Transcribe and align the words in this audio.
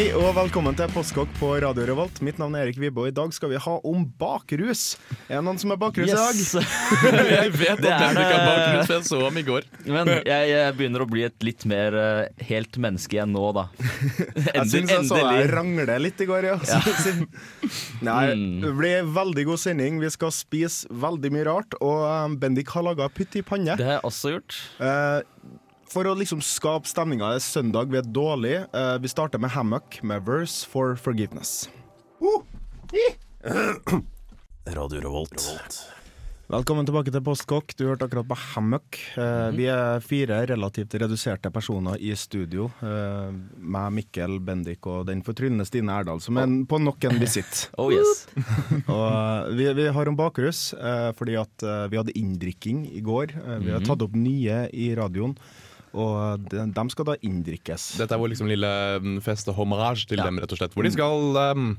Hei 0.00 0.14
og 0.16 0.30
velkommen 0.32 0.72
til 0.72 0.88
Postkokk 0.94 1.28
på 1.36 1.48
Radio 1.60 1.84
Revolt. 1.84 2.22
Mitt 2.24 2.38
navn 2.40 2.54
er 2.56 2.62
Erik 2.64 2.78
Vibe, 2.80 3.02
og 3.02 3.10
i 3.10 3.12
dag 3.12 3.34
skal 3.36 3.50
vi 3.52 3.58
ha 3.60 3.74
om 3.84 4.06
bakrus. 4.16 4.94
Er 5.26 5.34
det 5.34 5.40
noen 5.44 5.58
som 5.60 5.74
er 5.74 5.80
bakrus 5.82 6.08
i 6.08 6.14
dag? 6.16 6.38
jeg 7.34 7.50
vet 7.52 7.74
at 7.74 7.82
Det 7.84 7.90
er 7.92 8.00
Bendik 8.06 8.22
er 8.24 8.32
det. 8.32 8.46
bakgrunn, 8.46 8.86
for 8.86 8.94
jeg 8.94 9.04
så 9.10 9.18
ham 9.26 9.36
i 9.36 9.44
går. 9.44 9.66
Men 9.92 10.12
jeg, 10.14 10.46
jeg 10.54 10.76
begynner 10.78 11.04
å 11.04 11.08
bli 11.10 11.26
et 11.28 11.44
litt 11.44 11.66
mer 11.68 11.98
eh, 12.00 12.46
helt 12.48 12.80
menneske 12.80 13.18
igjen 13.18 13.34
nå, 13.36 13.44
da. 13.58 13.66
Jeg 14.56 14.64
syns 14.72 14.94
jeg 14.96 15.04
så 15.10 15.20
deg 15.20 15.52
rangle 15.52 15.98
litt 16.06 16.24
i 16.24 16.30
går, 16.32 16.48
ja. 16.48 16.56
Nei, 18.08 18.18
Mm. 18.40 18.60
det 18.64 18.72
blir 18.80 19.12
veldig 19.20 19.44
god 19.52 19.60
sending. 19.68 20.00
Vi 20.00 20.14
skal 20.16 20.32
spise 20.32 20.88
veldig 20.88 21.34
mye 21.36 21.44
rart, 21.52 21.76
og 21.84 22.06
um, 22.08 22.40
Bendik 22.40 22.72
har 22.72 22.88
laga 22.88 23.12
pytt 23.12 23.36
i 23.36 23.44
panne. 23.44 23.76
Det 23.76 23.84
har 23.84 23.98
jeg 23.98 24.06
også 24.08 24.32
gjort. 24.38 24.62
Eh, 24.80 25.58
for 25.90 26.06
å 26.06 26.14
liksom 26.18 26.42
skape 26.44 26.86
stemninga 26.88 27.32
er 27.34 27.42
søndag 27.44 27.90
vi 27.90 27.98
er 28.00 28.06
dårlig. 28.06 28.56
Eh, 28.70 28.96
vi 29.02 29.08
starter 29.10 29.38
med 29.42 29.50
Hammock 29.56 30.02
med 30.02 30.22
'Verse 30.24 30.66
for 30.66 30.94
Forgiveness'. 30.94 31.68
Radio 34.70 35.00
Revolt. 35.00 35.40
Velkommen 36.50 36.82
tilbake 36.86 37.12
til 37.14 37.22
Postkokk. 37.22 37.76
Du 37.78 37.84
hørte 37.86 38.04
akkurat 38.08 38.26
på 38.26 38.34
Hammock. 38.36 38.98
Eh, 39.16 39.50
Vi 39.54 39.66
er 39.70 40.00
fire 40.02 40.40
relativt 40.50 40.94
reduserte 40.98 41.46
personer 41.50 41.94
i 42.02 42.10
studio. 42.18 42.70
Eh, 42.82 43.30
meg, 43.56 43.92
Mikkel, 43.94 44.40
Bendik 44.42 44.82
og 44.86 45.06
den 45.06 45.22
fortryllende 45.22 45.64
Stine 45.66 45.92
Erdal, 45.94 46.18
som 46.20 46.36
er 46.38 46.46
på 46.66 46.78
nok 46.82 47.04
en 47.04 47.18
visitt. 47.22 47.68
Oh 47.78 47.90
yes. 47.94 48.26
Og 48.90 49.06
eh, 49.06 49.54
vi, 49.54 49.70
vi 49.78 49.86
har 49.94 50.08
om 50.10 50.16
bakrus 50.18 50.74
eh, 50.74 51.12
fordi 51.14 51.36
at 51.38 51.62
eh, 51.62 51.86
vi 51.88 51.96
hadde 52.02 52.18
inndrikking 52.18 52.82
i 52.92 53.00
går. 53.00 53.30
Eh, 53.30 53.58
vi 53.62 53.70
har 53.70 53.80
tatt 53.86 54.02
opp 54.02 54.14
nye 54.18 54.64
i 54.74 54.90
radioen, 54.98 55.36
og 55.94 56.44
de, 56.50 56.64
de 56.76 56.84
skal 56.94 57.08
da 57.10 57.16
inndrikkes. 57.26 57.90
Dette 58.00 58.14
er 58.14 58.20
vår 58.22 58.32
liksom 58.34 58.50
lille 58.50 58.70
mm, 59.02 59.18
fest 59.26 59.48
og 59.50 59.56
hommage 59.58 60.06
til 60.10 60.18
Ja. 60.20 60.28
dem, 60.28 60.38
rett 60.42 60.52
og 60.52 60.60
slett. 60.60 60.74
Hvor 60.76 60.86
de 60.86 60.92
skal 60.94 61.40
um, 61.56 61.72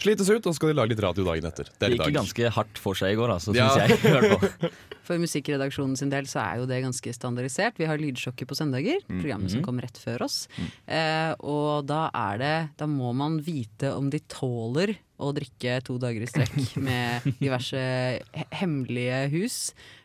slites 0.00 0.30
ut, 0.30 0.40
og 0.46 0.50
så 0.52 0.56
skal 0.58 0.72
de 0.72 0.78
lage 0.80 0.90
litt 0.94 1.02
radio 1.04 1.24
dagen 1.28 1.46
etter. 1.48 1.68
Det 1.78 1.92
gikk 1.92 2.02
dag. 2.06 2.16
ganske 2.18 2.50
hardt 2.56 2.80
for 2.82 2.94
seg 2.98 3.14
i 3.14 3.18
går, 3.20 3.34
altså, 3.36 3.54
Ja. 3.56 3.68
jeg. 3.84 4.72
For 5.04 5.20
musikkredaksjonen 5.20 5.98
sin 6.00 6.08
del 6.08 6.24
så 6.24 6.40
er 6.40 6.62
jo 6.62 6.66
det 6.70 6.78
ganske 6.80 7.12
standardisert. 7.12 7.76
Vi 7.76 7.84
har 7.84 8.00
lydsjokket 8.00 8.48
på 8.48 8.56
søndager, 8.56 9.02
programmet 9.04 9.52
som 9.52 9.60
kom 9.66 9.76
rett 9.84 9.98
før 10.00 10.24
oss. 10.24 10.46
Eh, 10.88 11.34
og 11.44 11.84
da 11.90 12.06
er 12.16 12.38
det 12.40 12.54
Da 12.80 12.86
må 12.88 13.10
man 13.12 13.36
vite 13.44 13.90
om 13.92 14.08
de 14.08 14.22
tåler 14.32 14.94
å 15.22 15.30
drikke 15.34 15.76
to 15.86 15.96
dager 16.02 16.24
i 16.24 16.28
strekk 16.28 16.74
med 16.82 17.26
diverse 17.42 17.78
he 17.78 18.46
hemmelige 18.58 19.20
hus 19.34 19.58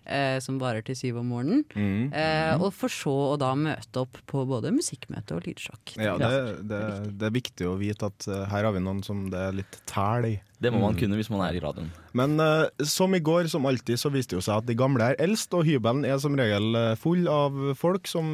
eh, 0.06 0.38
som 0.44 0.60
varer 0.62 0.86
til 0.86 0.98
syv 0.98 1.22
om 1.24 1.32
morgenen. 1.34 1.64
Mm. 1.74 2.12
Eh, 2.14 2.54
og 2.60 2.70
for 2.78 2.94
så 2.94 3.16
å 3.32 3.40
da 3.42 3.54
møte 3.58 4.04
opp 4.04 4.22
på 4.30 4.46
både 4.50 4.74
musikkmøte 4.76 5.38
og 5.38 5.50
lydsjokk. 5.50 5.96
Ja, 5.98 6.18
det, 6.22 6.62
det, 6.70 6.84
det 7.20 7.30
er 7.30 7.36
viktig 7.40 7.70
å 7.70 7.78
vite 7.80 8.12
at 8.12 8.30
eh, 8.30 8.46
her 8.52 8.70
har 8.70 8.76
vi 8.76 8.84
noen 8.86 9.02
som 9.06 9.28
det 9.34 9.42
er 9.50 9.60
litt 9.64 9.82
tæl 9.90 10.30
i. 10.30 10.36
Det 10.60 10.72
må 10.74 10.82
man 10.84 10.98
kunne 11.00 11.16
hvis 11.16 11.30
man 11.32 11.42
er 11.46 11.56
i 11.56 11.62
radioen. 11.64 11.88
Men 12.18 12.36
uh, 12.42 12.68
som 12.84 13.14
i 13.16 13.22
går, 13.24 13.48
som 13.52 13.68
alltid, 13.70 14.00
så 14.02 14.12
viste 14.12 14.34
det 14.34 14.42
jo 14.42 14.44
seg 14.44 14.60
at 14.60 14.68
de 14.68 14.76
gamle 14.78 15.06
er 15.12 15.20
eldst, 15.24 15.54
og 15.56 15.64
hybelen 15.68 16.04
er 16.08 16.20
som 16.20 16.36
regel 16.36 16.76
eh, 16.76 16.96
full 17.00 17.30
av 17.32 17.56
folk 17.80 18.10
som 18.10 18.28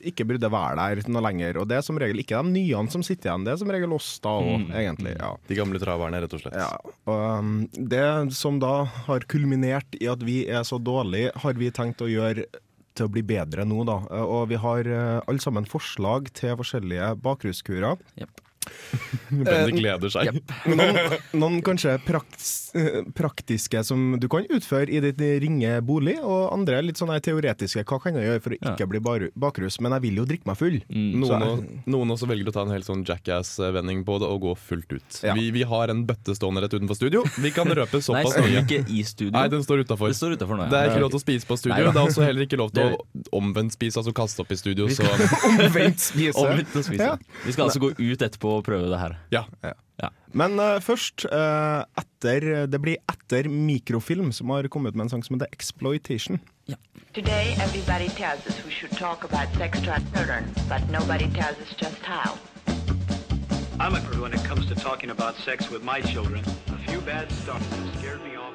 ikke 0.00 0.24
burde 0.28 0.50
være 0.52 0.78
der 0.96 1.10
noe 1.12 1.24
lenger. 1.26 1.60
Og 1.60 1.68
det 1.68 1.78
er 1.78 1.84
som 1.84 2.00
regel 2.00 2.22
ikke 2.22 2.40
de 2.46 2.54
nye 2.54 2.84
som 2.92 3.04
sitter 3.04 3.30
igjen, 3.30 3.44
det 3.46 3.54
er 3.54 3.60
som 3.60 3.72
regel 3.72 3.92
oss 3.96 4.08
da 4.24 4.32
òg, 4.40 4.70
egentlig. 4.72 5.16
Ja. 5.18 5.34
De 5.48 5.58
gamle 5.58 5.80
traverne, 5.82 6.20
rett 6.24 6.36
og 6.36 6.42
slett. 6.42 6.56
Ja, 6.56 6.70
og 7.10 7.24
um, 7.42 7.56
Det 7.72 8.04
som 8.36 8.60
da 8.62 8.86
har 9.08 9.28
kulminert 9.28 9.98
i 10.00 10.08
at 10.10 10.24
vi 10.24 10.44
er 10.48 10.64
så 10.68 10.80
dårlige, 10.80 11.34
har 11.44 11.60
vi 11.60 11.72
tenkt 11.74 12.04
å 12.04 12.10
gjøre 12.10 12.46
til 12.96 13.08
å 13.08 13.12
bli 13.12 13.22
bedre 13.26 13.66
nå, 13.68 13.82
da. 13.88 14.00
Eh, 14.08 14.32
Og 14.38 14.48
vi 14.52 14.60
har 14.60 14.88
uh, 14.88 15.20
alle 15.28 15.42
sammen 15.42 15.68
forslag 15.68 16.32
til 16.36 16.56
forskjellige 16.60 17.12
bakruskurer. 17.24 18.00
Bendik 19.30 19.80
gleder 19.80 20.10
seg. 20.12 20.28
Noen, 20.70 20.98
noen 21.34 21.56
kanskje 21.66 21.96
praktis, 22.06 22.70
eh, 22.78 23.00
praktiske 23.16 23.80
som 23.86 24.14
du 24.20 24.28
kan 24.30 24.46
utføre 24.54 24.88
i 24.92 25.00
ditt 25.02 25.20
ringe 25.42 25.72
bolig, 25.86 26.16
og 26.22 26.52
andre 26.54 26.78
litt 26.84 27.00
sånne 27.00 27.18
teoretiske. 27.24 27.82
Hva 27.88 27.98
kan 28.02 28.14
jeg 28.18 28.28
gjøre 28.28 28.42
for 28.44 28.54
å 28.54 28.58
ikke 28.60 28.84
Ja. 28.84 28.90
bli 28.92 29.00
bakrus? 29.36 29.80
Men 29.82 29.96
jeg 29.96 30.04
vil 30.06 30.20
jo 30.22 30.26
drikke 30.30 30.46
meg 30.46 30.56
full. 30.60 30.78
Mm. 30.90 31.08
Noen, 31.22 31.42
jeg- 31.46 31.82
noen 31.96 32.14
også 32.14 32.28
velger 32.30 32.50
å 32.50 32.54
ta 32.54 32.62
en 32.62 32.70
helt 32.74 32.86
sånn 32.86 33.04
jackass-vending 33.04 34.04
på 34.06 34.18
det 34.22 34.28
og 34.30 34.40
gå 34.46 34.54
fullt 34.56 34.92
ut. 34.92 35.20
Ja. 35.24 35.34
Vi, 35.34 35.50
vi 35.50 35.62
har 35.66 35.88
en 35.90 36.04
bøtte 36.06 36.36
stående 36.38 36.62
rett 36.62 36.74
utenfor 36.76 36.94
studio. 36.96 37.24
Vi 37.42 37.50
kan 37.50 37.66
røpe 37.66 38.00
såpass 38.02 38.36
mye. 38.38 38.62
ikke 38.62 38.82
i 38.88 39.02
studio. 39.02 39.32
Nei, 39.34 39.48
den 39.48 39.62
står 39.66 39.82
utafor. 39.84 40.08
Det 40.12 40.16
står 40.20 40.36
nå, 40.38 40.70
Det 40.70 40.78
er 40.78 40.90
ikke 40.92 41.02
lov 41.02 41.10
til 41.16 41.20
å 41.20 41.24
spise 41.24 41.46
på 41.46 41.58
studio. 41.58 41.74
Nei 41.76 41.82
ja. 41.84 41.92
Det 41.92 42.02
er 42.02 42.10
også 42.12 42.24
heller 42.24 42.46
ikke 42.46 42.58
lov 42.58 42.72
til 42.72 42.90
Det- 42.90 42.98
å 43.32 43.40
omvendt 43.40 43.72
spise, 43.74 43.96
altså 43.98 44.12
kaste 44.14 44.40
opp 44.40 44.52
i 44.52 44.56
studio. 44.56 44.86
Vi 44.86 44.94
Så 44.94 45.02
Omvendt 45.66 45.98
spise. 46.00 46.34
Omvendt 46.36 46.72
spise. 46.84 47.00
Ja. 47.02 47.16
Vi 47.44 47.52
skal 47.52 47.66
altså 47.68 47.80
gå 47.82 47.90
ut 47.96 48.18
etterpå 48.22 48.56
og 48.58 48.64
prøve 48.66 48.90
det 48.90 48.98
her. 49.00 49.18
ja. 49.30 49.44
Men 50.36 50.58
uh, 50.60 50.76
først, 50.84 51.24
uh, 51.32 51.86
etter, 51.96 52.66
det 52.68 52.80
blir 52.84 52.98
etter 53.08 53.48
Mikrofilm, 53.48 54.32
som 54.36 54.50
har 54.52 54.68
kommet 54.68 54.92
med 54.94 55.06
en 55.06 55.12
sang 55.14 55.24
som 55.24 55.38
heter 55.38 55.48
Exploitation. 55.56 56.40
Today, 57.14 57.54
everybody 57.64 58.08
tells 58.12 58.44
us 58.46 58.58
we 58.66 58.70
should 58.70 58.92
talk 58.92 59.24
about 59.24 59.48
sex 59.56 59.80
to 59.80 59.96
but 60.68 60.82
nobody 60.92 61.30
tells 61.32 61.56
us 61.64 61.72
just 61.80 62.02
how. 62.04 62.36
I'm 63.80 63.94
a 63.94 64.00
when 64.20 64.34
it 64.34 64.44
comes 64.44 64.66
to 64.66 64.74
talking 64.74 65.10
about 65.10 65.34
sex 65.36 65.70
with 65.70 65.82
my 65.82 66.02
children. 66.02 66.44
A 66.68 66.78
few 66.90 67.00
bad 67.00 67.32
stuff 67.32 67.62
have 67.72 67.98
scared 67.98 68.20
me 68.20 68.36
off. 68.36 68.52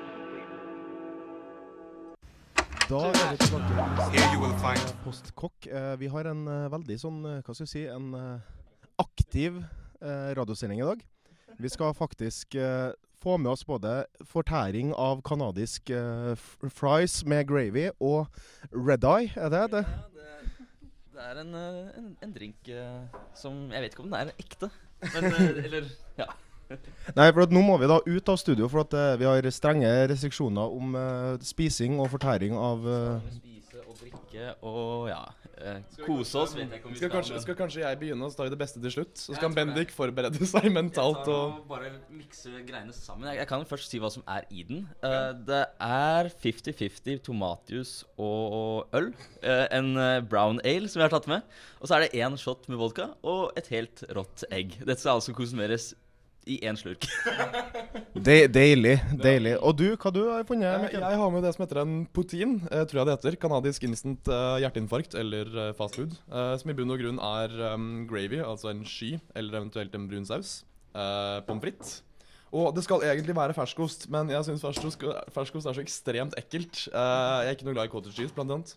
Da 2.89 2.97
er 3.07 3.31
vi 3.31 3.47
tilbake 3.47 4.93
Postkokk. 5.03 5.67
Eh, 5.67 5.99
Vi 5.99 6.07
har 6.07 6.25
en 6.25 6.45
veldig 6.45 6.99
sånn, 6.99 7.21
hva 7.23 7.53
skal 7.55 7.65
vi 7.65 7.71
si, 7.71 7.85
en 7.87 8.13
aktiv 8.99 9.63
eh, 10.01 10.33
radiosending 10.37 10.81
i 10.81 10.89
dag. 10.89 11.05
Vi 11.61 11.69
skal 11.69 11.93
faktisk 11.93 12.55
eh, 12.55 12.91
få 13.21 13.37
med 13.37 13.51
oss 13.51 13.65
både 13.65 14.05
fortæring 14.25 14.93
av 14.97 15.21
kanadisk 15.25 15.89
eh, 15.93 16.33
fries 16.73 17.21
med 17.25 17.47
gravy 17.49 17.89
og 17.99 18.27
red 18.73 19.05
eye, 19.05 19.29
er 19.35 19.53
det 19.53 19.67
det? 19.75 19.83
Det 21.11 21.27
er 21.29 21.41
en, 21.43 21.51
eh, 21.53 21.97
en, 21.99 22.07
en 22.23 22.31
drink 22.33 22.69
eh, 22.71 23.19
som 23.37 23.67
Jeg 23.69 23.83
vet 23.83 23.93
ikke 23.93 24.05
om 24.05 24.09
den 24.09 24.31
er 24.31 24.31
ekte, 24.41 24.71
men 25.13 25.27
eh, 25.29 25.59
Eller 25.67 25.91
ja. 26.17 26.31
Nei, 27.17 27.27
for 27.35 27.51
nå 27.51 27.61
må 27.67 27.75
vi 27.81 27.89
da 27.91 27.99
ut 27.99 28.29
av 28.31 28.39
studio, 28.39 28.69
for 28.71 28.85
at 28.85 28.93
vi 29.19 29.27
har 29.27 29.47
strenge 29.51 29.89
restriksjoner 30.07 30.71
om 30.71 30.93
spising 31.43 31.97
og 31.99 32.07
fortæring 32.13 32.55
av 32.55 32.85
og 32.87 33.41
drikke 34.11 34.53
og 34.67 35.09
ja. 35.09 35.19
eh, 35.57 35.79
kose 36.05 36.39
oss. 36.41 36.55
jeg 36.57 36.67
Skal 36.97 37.11
kanskje, 37.13 37.39
skal 37.43 37.57
kanskje 37.57 37.83
jeg 37.83 37.99
begynne, 38.01 38.25
og 38.25 38.33
så 38.33 38.41
tar 38.41 38.49
vi 38.49 38.53
det 38.53 38.59
beste 38.61 38.81
til 38.83 38.93
slutt? 38.95 39.15
Så 39.19 39.37
kan 39.39 39.55
Bendik 39.55 39.93
forberede 39.95 40.47
seg 40.47 40.69
mentalt 40.73 41.27
og 41.31 41.61
Bare 41.69 41.93
mikse 42.11 42.51
greiene 42.67 42.93
sammen. 42.95 43.29
Jeg, 43.31 43.41
jeg 43.41 43.49
kan 43.51 43.65
først 43.67 43.91
si 43.91 44.01
hva 44.01 44.11
som 44.13 44.25
er 44.29 44.47
i 44.51 44.65
den. 44.67 44.85
Eh, 45.05 45.31
det 45.47 45.63
er 45.87 46.31
50-50 46.43 47.23
tomatjuice 47.27 48.07
og 48.21 48.91
øl. 48.97 49.11
Eh, 49.41 49.65
en 49.77 49.93
eh, 49.99 50.19
brown 50.25 50.61
ale 50.67 50.91
som 50.91 51.01
vi 51.01 51.07
har 51.07 51.13
tatt 51.13 51.29
med. 51.31 51.47
Og 51.79 51.89
så 51.89 51.97
er 51.97 52.05
det 52.05 52.21
én 52.21 52.37
shot 52.39 52.67
med 52.71 52.79
vodka 52.81 53.11
og 53.27 53.51
et 53.59 53.71
helt 53.73 54.05
rått 54.15 54.45
egg. 54.51 54.77
Dette 54.83 54.99
skal 55.01 55.19
altså 55.19 55.35
konsumeres 55.37 55.91
i 56.49 56.57
én 56.65 56.77
slurk. 56.79 57.05
de, 58.27 58.35
Deilig. 58.51 58.95
deilig. 59.21 59.55
Og 59.61 59.75
du, 59.77 59.85
hva 59.95 60.11
du 60.13 60.21
har 60.29 60.45
funnet? 60.49 60.87
Jeg, 60.89 60.99
jeg 61.01 61.19
har 61.21 61.33
med 61.33 61.45
det 61.45 61.53
som 61.55 61.65
heter 61.65 61.81
en 61.83 61.95
poutine, 62.15 62.59
eh, 62.71 62.85
tror 62.89 63.01
jeg 63.01 63.09
det 63.09 63.17
heter. 63.17 63.39
Kanadisk 63.43 63.85
instant 63.87 64.31
eh, 64.31 64.59
hjerteinfarkt 64.65 65.17
eller 65.21 65.51
uh, 65.57 65.71
fast 65.77 65.99
food. 65.99 66.15
eh, 66.31 66.53
som 66.61 66.73
i 66.73 66.77
bunn 66.77 66.93
og 66.93 67.01
grunn 67.01 67.21
er 67.31 67.57
um, 67.73 67.89
gravy, 68.09 68.41
altså 68.45 68.71
en 68.73 68.85
sky, 68.87 69.15
eller 69.35 69.61
eventuelt 69.61 69.95
en 69.97 70.07
brun 70.11 70.25
saus. 70.27 70.61
Uh, 70.95 71.39
Pommes 71.47 71.63
frites. 71.63 71.99
Og 72.51 72.73
det 72.75 72.83
skal 72.83 73.03
egentlig 73.07 73.31
være 73.37 73.55
ferskost, 73.55 74.09
men 74.11 74.27
jeg 74.33 74.43
syns 74.43 74.63
ferskost, 74.65 75.03
ferskost 75.31 75.69
er 75.69 75.77
så 75.77 75.83
ekstremt 75.85 76.33
ekkelt. 76.39 76.81
Eh, 76.91 77.35
jeg 77.45 77.47
er 77.47 77.55
ikke 77.55 77.67
noe 77.69 77.75
glad 77.77 77.87
i 77.87 77.91
cottage 77.93 78.17
cheese, 78.17 78.33
blant 78.35 78.51
annet. 78.51 78.73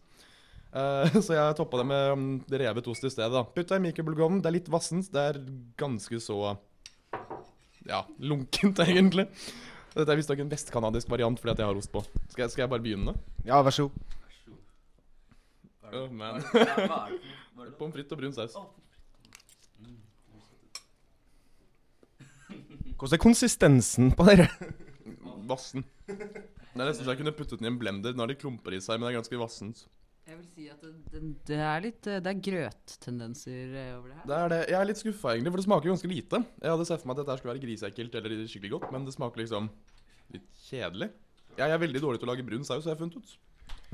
Eh, 0.70 1.16
så 1.26 1.34
jeg 1.34 1.56
toppa 1.58 1.80
det 1.80 1.86
med 1.90 2.54
revet 2.62 2.90
ost 2.92 3.02
i 3.02 3.10
stedet. 3.10 3.32
da 3.34 3.42
Putta 3.42 3.74
i 3.74 3.82
mikrobølgeovnen. 3.82 4.38
Det 4.44 4.52
er 4.52 4.56
litt 4.60 4.70
vassent. 4.70 5.10
Det 5.10 5.24
er 5.32 5.40
ganske 5.80 6.20
så 6.22 6.38
ja, 7.88 8.02
lunkent, 8.18 8.78
egentlig. 8.84 9.28
Dette 9.94 10.10
er 10.10 10.18
visstnok 10.18 10.40
en 10.42 10.50
vestkanadisk 10.50 11.10
variant 11.12 11.38
fordi 11.38 11.52
at 11.54 11.62
jeg 11.62 11.70
har 11.70 11.78
ost 11.78 11.92
på. 11.92 12.02
Skal 12.32 12.44
jeg, 12.44 12.54
skal 12.54 12.64
jeg 12.64 12.72
bare 12.72 12.82
begynne? 12.82 13.14
Ja, 13.46 13.60
vær 13.62 13.74
så 13.74 13.88
god. 13.88 14.00
Oh, 15.94 16.08
man. 16.10 16.42
Pommes 17.78 17.94
frites 17.94 18.10
og 18.10 18.18
brun 18.18 18.34
saus. 18.34 18.56
Hvordan 22.94 23.14
er 23.14 23.22
konsistensen 23.22 24.10
på 24.16 24.26
dere? 24.26 24.48
Vassen. 25.46 25.84
Det 26.08 26.80
er 26.80 26.88
nesten 26.88 27.04
så 27.04 27.12
jeg 27.12 27.20
kunne 27.20 27.34
puttet 27.36 27.60
den 27.60 27.68
i 27.68 27.70
en 27.70 27.78
blender. 27.78 28.14
Nå 28.16 28.24
har 28.24 28.32
de 28.32 28.38
klumper 28.40 28.74
i 28.74 28.80
seg, 28.82 28.98
men 28.98 29.06
det 29.06 29.12
er 29.12 29.20
ganske 29.20 29.38
vassent. 29.38 29.84
Jeg 30.24 30.38
vil 30.38 30.46
si 30.54 30.66
at 30.72 30.80
det, 30.80 30.92
det, 31.12 31.20
det 31.50 31.56
er 31.60 31.82
litt 31.84 32.06
eh, 32.08 32.20
Det 32.24 32.30
er 32.30 32.44
grøttendenser 32.46 33.74
eh, 33.76 33.90
over 33.98 34.08
det 34.08 34.14
her. 34.16 34.28
Det 34.30 34.36
er 34.38 34.52
det. 34.54 34.60
Jeg 34.72 34.78
er 34.78 34.88
litt 34.88 35.00
skuffa, 35.02 35.34
egentlig, 35.34 35.52
for 35.52 35.60
det 35.60 35.66
smaker 35.66 35.92
ganske 35.92 36.10
lite. 36.10 36.40
Jeg 36.62 36.72
hadde 36.72 36.86
sett 36.88 37.02
for 37.02 37.10
meg 37.10 37.18
at 37.18 37.22
dette 37.24 37.36
skulle 37.40 37.52
være 37.52 37.64
griseekkelt 37.66 38.16
eller 38.20 38.36
skikkelig 38.48 38.72
godt, 38.78 38.86
men 38.94 39.04
det 39.04 39.14
smaker 39.16 39.44
liksom 39.44 39.68
litt 40.32 40.48
kjedelig. 40.64 41.10
Jeg 41.58 41.70
er 41.70 41.82
veldig 41.84 42.02
dårlig 42.02 42.22
til 42.22 42.30
å 42.30 42.32
lage 42.32 42.46
brun 42.46 42.64
saus, 42.66 42.86
har 42.88 42.96
jeg 42.96 43.02
funnet 43.04 43.20
ut. 43.20 43.36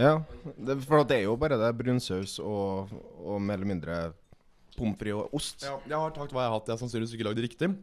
Ja, 0.00 0.15
det, 0.56 0.79
for 0.87 1.05
det 1.05 1.19
er 1.19 1.27
jo 1.27 1.37
bare 1.37 1.59
det 1.61 1.71
brunsaus 1.77 2.38
og, 2.41 2.93
og 3.21 3.41
mer 3.43 3.59
eller 3.59 3.69
mindre 3.69 3.97
pommes 4.79 4.97
frites 5.00 5.19
og 5.19 5.35
ost. 5.37 5.65
Ja, 5.67 5.76
jeg 5.83 5.99
har 5.99 6.15
takt 6.15 6.33
hva 6.33 6.47
jeg 6.47 6.53
har 6.53 6.56
hatt. 6.56 6.71
Jeg 6.71 6.79
har 6.79 6.85
sannsynligvis 6.85 7.17
ikke 7.17 7.26
lagd 7.26 7.41
det 7.41 7.49
riktig. 7.50 7.75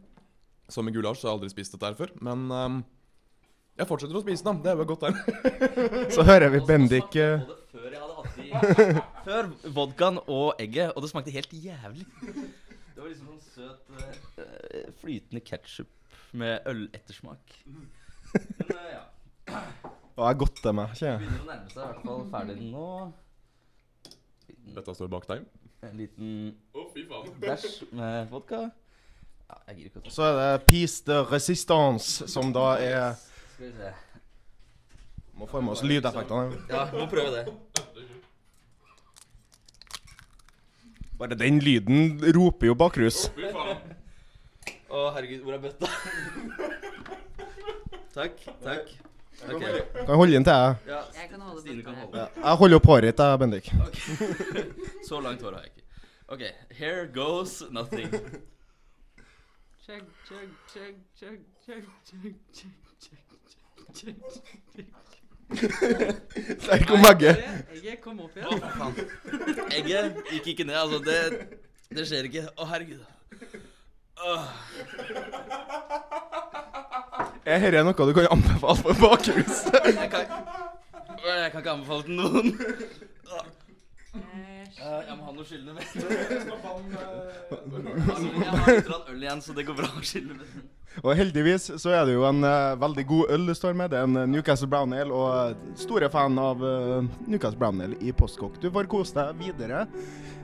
Som 0.72 0.88
med 0.88 0.96
gulasj 0.96 1.20
så 1.20 1.28
har 1.28 1.34
jeg 1.34 1.38
aldri 1.38 1.52
spist 1.52 1.76
dette 1.76 1.90
her 1.92 1.98
før. 1.98 2.10
Men 2.24 2.48
um, 2.50 2.80
jeg 3.78 3.86
fortsetter 3.86 4.18
å 4.18 4.24
spise 4.24 4.42
den. 4.48 4.58
Det 4.64 4.72
er 4.72 4.80
jo 4.80 4.88
godt 4.88 5.04
tegn. 5.06 5.20
Så 6.16 6.24
hører 6.26 6.50
vi 6.50 6.60
Bendik 6.66 7.14
eh, 7.22 7.44
Før 9.28 9.50
vodkaen 9.74 10.20
og 10.24 10.58
egget, 10.62 10.92
og 10.94 11.04
det 11.04 11.10
smakte 11.12 11.34
helt 11.34 11.52
jævlig. 11.52 12.06
Det 12.24 13.02
var 13.02 13.08
liksom 13.12 13.28
sånn 13.30 13.44
søt 13.54 13.92
uh, 13.94 14.88
flytende 15.00 15.42
ketsjup 15.44 15.90
med 16.38 16.66
ølettersmak. 16.66 17.60
Men 17.68 18.74
uh, 18.74 18.88
ja. 18.90 19.04
Og 20.18 20.26
jeg 20.26 20.38
godter 20.42 20.74
meg, 20.74 20.96
ikke? 20.96 21.14
Begynner 21.22 21.44
å 21.44 21.48
nærme 21.52 21.70
seg 21.70 21.78
i 21.78 21.86
hvert 21.86 22.02
fall 22.08 22.24
ferdig 22.32 22.56
nå. 22.72 22.88
Dette 24.74 24.94
står 24.98 25.10
bak 25.12 25.28
deg. 25.30 25.46
En 25.86 25.94
liten 25.94 26.32
bæsj 27.38 27.86
med 27.94 28.32
vodka. 28.32 28.66
Ja, 29.48 29.60
jeg 29.68 29.78
gir 29.78 29.88
ikke 29.88 30.02
å 30.02 30.04
ta 30.08 30.12
Så 30.12 30.26
er 30.26 30.34
det 30.40 30.66
Peace 30.66 31.06
de 31.06 31.22
Resistance, 31.30 32.26
som 32.28 32.50
da 32.52 32.66
er 32.82 33.14
Skal 33.54 33.68
vi 33.68 33.72
se. 33.78 33.92
Må 35.38 35.46
få 35.46 35.62
med 35.62 35.76
oss 35.76 35.84
lydeffektene. 35.86 36.58
Ja, 36.66 36.88
vi 36.90 36.98
må 36.98 37.06
prøve 37.06 37.30
det. 37.36 37.86
Bare 41.18 41.34
den 41.38 41.58
lyden 41.64 42.20
roper 42.36 42.66
jo 42.70 42.74
bakrus. 42.78 43.24
Fy 43.34 43.48
faen. 43.54 43.80
Å, 44.88 45.02
herregud, 45.16 45.42
hvor 45.44 45.56
er 45.56 45.62
bøtta? 45.64 45.88
takk. 48.14 48.38
Takk. 48.62 48.92
Ok. 49.48 49.60
Kan 49.62 50.08
jeg 50.08 50.16
holde 50.18 50.32
den 50.34 50.44
til 50.46 50.52
jeg? 50.54 50.76
Ja, 50.88 51.00
Jeg 51.14 51.28
kan 51.30 51.40
holde 51.46 51.60
Stine 51.62 51.82
kan 51.86 51.94
bøtta 51.94 52.00
holde. 52.00 52.18
Ja, 52.18 52.26
jeg 52.48 52.56
holder 52.62 52.80
opp 52.80 52.88
håret 52.90 53.08
ditt, 53.10 53.20
jeg, 53.22 53.38
Bendik. 53.42 53.66
Så 55.06 55.20
langt 55.22 55.42
hår 55.46 55.58
har 55.58 55.66
jeg 55.66 55.74
ikke. 55.74 55.84
OK. 56.34 56.42
Here 56.78 57.04
goes 57.14 57.58
nothing. 57.70 58.10
Chug, 59.84 60.04
chug, 60.28 60.50
chug, 60.72 60.96
chug, 61.18 61.38
chug, 61.64 61.84
chug, 62.10 62.34
chug, 62.52 62.74
chug, 63.00 63.18
chug, 63.94 64.16
chug. 64.74 65.17
Der 66.68 66.82
kom 66.88 67.00
begge. 67.06 67.30
Egget 67.72 68.00
kom 68.04 68.18
opp 68.20 68.34
igjen. 68.36 68.60
faen. 68.76 68.94
Egget 69.72 70.18
gikk 70.34 70.46
ikke 70.52 70.66
ned. 70.68 70.76
Altså, 70.76 70.98
det, 71.06 71.18
det 71.96 72.04
skjer 72.10 72.28
ikke. 72.28 72.44
Å, 72.56 72.66
herregud. 72.68 73.02
Åh. 74.18 74.44
Er 77.48 77.62
dette 77.64 77.84
noe 77.86 77.94
du 78.08 78.12
kan 78.18 78.28
anbefale 78.34 78.76
for 78.82 78.92
bakhuset? 79.00 79.78
Jeg 79.88 80.10
kan, 80.12 80.24
jeg 81.24 81.50
kan 81.54 81.60
ikke 81.62 81.74
anbefale 81.78 82.02
det 82.02 82.08
til 82.10 82.16
noen. 82.18 82.46
Eh, 84.78 85.00
Jeg 85.08 85.14
må 85.18 85.22
ha 85.26 85.32
noe 85.34 85.46
skyldende 85.46 85.74
med. 85.74 85.82
Altså, 88.08 88.26
Jeg 88.28 88.52
har 88.52 88.68
litt 88.74 88.86
grann 88.90 89.08
øl 89.14 89.22
igjen, 89.24 89.40
så 89.42 89.56
det 89.56 89.64
går 89.68 89.76
bra 89.80 89.88
å 89.96 90.04
skylle 90.06 90.36
med. 90.38 90.67
Og 91.02 91.14
heldigvis 91.16 91.68
så 91.78 91.92
er 91.94 92.06
det 92.08 92.14
jo 92.16 92.24
en 92.26 92.42
uh, 92.42 92.74
veldig 92.80 93.04
god 93.06 93.30
øl 93.34 93.46
du 93.46 93.54
står 93.54 93.76
med. 93.78 93.90
Det 93.92 93.98
er 94.00 94.06
en 94.08 94.16
eh, 94.16 94.26
Newcastle 94.26 94.68
Brown 94.68 94.92
Ale, 94.92 95.14
og 95.14 95.50
eh, 95.50 95.76
store 95.78 96.08
fan 96.10 96.38
av 96.42 96.62
uh, 96.62 97.04
Newcastle 97.26 97.58
Brown 97.58 97.80
Ale 97.84 97.98
i 98.02 98.12
Postkokk. 98.12 98.58
Du 98.62 98.70
får 98.74 98.88
kose 98.90 99.14
deg 99.14 99.38
videre 99.38 99.84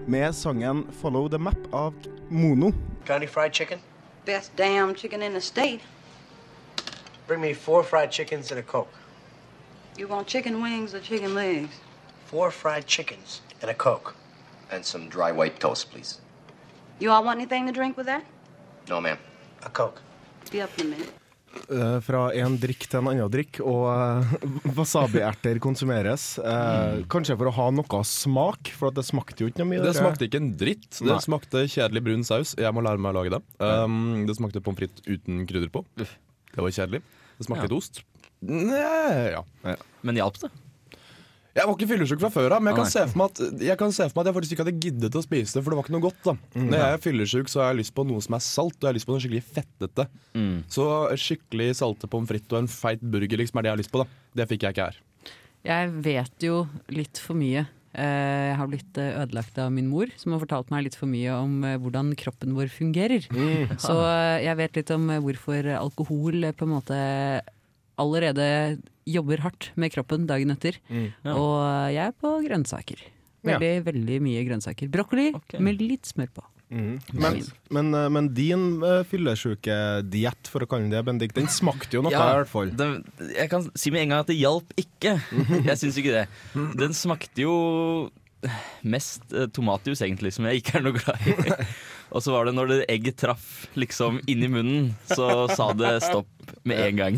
med 0.07 0.35
sangen 0.35 0.85
'Follow 1.01 1.29
the 1.29 1.39
Map' 1.39 1.67
av 1.73 1.95
Mono. 2.31 2.71
Got 3.07 3.17
any 3.17 3.27
fried 3.27 3.55
chicken? 3.55 3.81
Best 4.27 4.57
damn 4.57 4.95
chicken 4.95 5.23
in 5.23 5.33
the 5.33 5.41
state. 5.41 5.81
Bring 7.27 7.41
me 7.41 7.55
four 7.55 7.83
fried 7.83 8.13
chickens 8.13 8.51
and 8.53 8.61
a 8.61 8.63
Coke. 8.63 8.95
You 9.99 10.09
want 10.09 10.29
chicken 10.29 10.63
wings 10.63 10.95
or 10.95 11.01
chicken 11.01 11.35
legs? 11.35 11.81
Four 12.27 12.51
fried 12.51 12.87
chickens 12.87 13.43
and 13.63 13.71
a 13.71 13.75
Coke. 13.75 14.15
And 14.71 14.85
some 14.85 15.09
dry 15.09 15.33
white 15.33 15.59
toast, 15.59 15.91
please. 15.91 16.21
You 17.01 17.11
all 17.11 17.25
want 17.25 17.39
anything 17.41 17.67
to 17.67 17.73
drink 17.73 17.97
with 17.97 18.07
that? 18.07 18.25
No, 18.89 19.01
ma'am. 19.01 19.19
A 19.63 19.69
Coke. 19.71 20.01
Eh, 21.71 22.01
fra 22.03 22.21
en 22.35 22.57
drikk 22.59 22.89
til 22.91 22.99
en 22.99 23.09
annen 23.13 23.31
drikk, 23.31 23.61
og 23.63 23.85
eh, 23.93 24.33
wasabi-erter 24.77 25.61
konsumeres. 25.63 26.35
Eh, 26.43 27.05
Kanskje 27.13 27.37
for 27.39 27.49
å 27.51 27.55
ha 27.55 27.69
noe 27.75 28.01
smak, 28.09 28.73
for 28.75 28.91
at 28.91 28.99
det 28.99 29.05
smakte 29.07 29.45
jo 29.47 29.51
ikke 29.53 29.63
noe 29.63 29.71
mye. 29.71 29.83
Det 29.85 29.93
dere. 29.93 30.01
smakte 30.03 30.27
ikke 30.29 30.41
en 30.43 30.51
dritt. 30.61 30.91
Det 30.99 31.09
Nei. 31.13 31.21
smakte 31.25 31.65
kjedelig 31.71 32.03
brun 32.09 32.27
saus. 32.27 32.57
Jeg 32.59 32.75
må 32.75 32.83
lære 32.85 33.01
meg 33.01 33.15
å 33.15 33.19
lage 33.21 33.37
det. 33.37 33.43
Um, 33.63 34.25
det 34.29 34.37
smakte 34.41 34.65
pommes 34.65 34.83
frites 34.83 35.07
uten 35.07 35.45
krydder 35.49 35.71
på. 35.73 35.85
Det 36.01 36.09
var 36.59 36.75
kjedelig. 36.75 37.05
Det 37.39 37.47
smakte 37.49 37.65
Ja. 37.65 37.71
litt 37.71 37.79
ost. 37.79 38.03
Nei, 38.45 39.31
ja. 39.39 39.45
Men 40.05 40.19
hjalp 40.21 40.37
det? 40.43 40.51
Jeg 41.55 41.69
var 41.69 41.77
ikke 41.77 41.87
fyllesyk 41.93 42.19
fra 42.25 42.31
før 42.35 42.57
av, 42.57 42.63
men 42.65 42.73
jeg 42.73 42.81
kan, 42.81 42.89
se 42.91 43.03
for 43.13 43.21
meg 43.21 43.31
at, 43.31 43.61
jeg 43.63 43.79
kan 43.79 43.93
se 43.95 44.07
for 44.09 44.17
meg 44.19 44.25
at 44.25 44.31
jeg 44.31 44.37
faktisk 44.41 44.55
ikke 44.57 44.65
hadde 44.67 44.81
giddet 44.83 45.19
å 45.21 45.23
spise 45.23 45.55
det, 45.55 45.63
for 45.63 45.71
det 45.71 45.79
var 45.79 45.87
ikke 45.87 45.95
noe 45.95 46.05
godt. 46.09 46.25
da 46.27 46.35
Når 46.59 46.75
jeg 46.81 46.97
er 46.97 47.05
fyllesyk, 47.05 47.53
så 47.53 47.63
har 47.63 47.71
jeg 47.71 47.81
lyst 47.85 47.95
på 47.95 48.07
noe 48.09 48.25
som 48.27 48.35
er 48.35 48.43
salt, 48.43 48.75
og 48.81 48.83
jeg 48.89 48.91
har 48.91 48.99
lyst 48.99 49.07
på 49.07 49.15
noe 49.15 49.23
skikkelig 49.23 49.45
fettete. 49.61 50.09
Så 50.75 50.89
skikkelig 51.23 51.69
salte 51.79 52.11
pommes 52.11 52.29
frites 52.33 52.51
og 52.51 52.65
en 52.65 52.71
feit 52.75 53.01
burger 53.07 53.39
liksom 53.45 53.61
er 53.63 53.69
det 53.69 53.71
jeg 53.71 53.77
har 53.79 53.83
lyst 53.85 53.95
på. 53.95 54.03
da 54.03 54.43
Det 54.43 54.49
fikk 54.51 54.67
jeg 54.67 54.75
ikke 54.77 54.89
her. 54.91 55.01
Jeg 55.65 55.95
vet 56.05 56.45
jo 56.51 56.59
litt 56.93 57.23
for 57.23 57.39
mye. 57.39 57.63
Eh, 57.95 58.51
Jeg 58.51 58.57
har 58.59 58.67
blitt 58.67 58.99
eh, 58.99 59.15
ødelagt 59.23 59.57
av 59.63 59.71
min 59.71 59.87
mor, 59.87 60.11
som 60.19 60.35
har 60.35 60.41
fortalt 60.43 60.73
meg 60.75 60.83
litt 60.89 60.97
for 60.99 61.07
mye 61.07 61.31
om 61.39 61.63
eh, 61.63 61.77
hvordan 61.79 62.11
kroppen 62.19 62.57
vår 62.59 62.67
fungerer. 62.75 63.23
Så 63.79 63.95
eh, 64.03 64.43
jeg 64.49 64.59
vet 64.59 64.81
litt 64.83 64.91
om 64.91 65.07
hvorfor 65.23 65.71
alkohol 65.79 66.51
på 66.59 66.67
en 66.67 66.73
måte 66.75 66.99
allerede 68.01 68.47
jobber 69.09 69.43
hardt 69.45 69.71
med 69.81 69.93
kroppen 69.95 70.27
dagen 70.31 70.55
etter. 70.55 70.79
Ja. 70.89 71.35
Og 71.35 71.59
eh, 71.61 71.93
jeg 71.97 72.09
er 72.09 72.17
på 72.17 72.33
grønnsaker. 72.47 73.05
Ja. 73.45 73.59
Veldig, 73.59 73.73
veldig 73.91 74.19
mye 74.25 74.43
grønnsaker. 74.49 74.91
Brokkoli 74.93 75.31
okay. 75.37 75.61
med 75.63 75.83
litt 75.83 76.09
smør 76.09 76.33
på. 76.41 76.47
Mm. 76.75 76.97
Men, 77.13 77.39
men, 77.77 77.95
eh, 77.95 78.09
men 78.11 78.29
din 78.35 78.65
uh, 78.83 79.05
fyllesyke-diett, 79.07 80.51
for 80.51 80.65
å 80.65 80.69
kalle 80.71 80.89
den 80.89 80.95
det, 80.97 81.05
Bendik, 81.07 81.35
den 81.37 81.51
smakte 81.53 81.99
jo 81.99 82.03
noe, 82.03 82.15
Ja. 82.15 82.25
i 82.33 82.41
hvert 82.41 82.51
fall. 82.51 82.73
Den, 82.75 83.03
jeg 83.35 83.51
kan 83.53 83.69
si 83.79 83.93
med 83.95 84.07
en 84.07 84.15
gang 84.15 84.25
at 84.25 84.33
det 84.33 84.41
hjalp 84.41 84.75
ikke. 84.81 85.19
Jeg 85.69 85.81
syns 85.81 86.01
ikke 86.01 86.17
det. 86.17 86.27
Den 86.81 86.97
smakte 86.97 87.45
jo 87.45 87.57
mest 88.85 89.33
eh, 89.33 89.49
tomatjus, 89.55 90.03
egentlig, 90.05 90.35
som 90.37 90.49
jeg 90.49 90.61
ikke 90.61 90.79
er 90.79 90.85
noe 90.85 90.99
glad 90.99 91.29
i. 91.29 91.35
Og 92.15 92.23
så 92.23 92.35
var 92.35 92.47
det 92.47 92.55
når 92.55 92.71
det 92.71 92.81
egget 92.93 93.17
traff 93.23 93.47
liksom 93.79 94.21
inni 94.31 94.51
munnen, 94.53 94.91
så 95.09 95.47
sa 95.51 95.71
det 95.77 95.97
stopp 96.05 96.53
med 96.69 96.83
en 96.85 97.01
gang. 97.01 97.17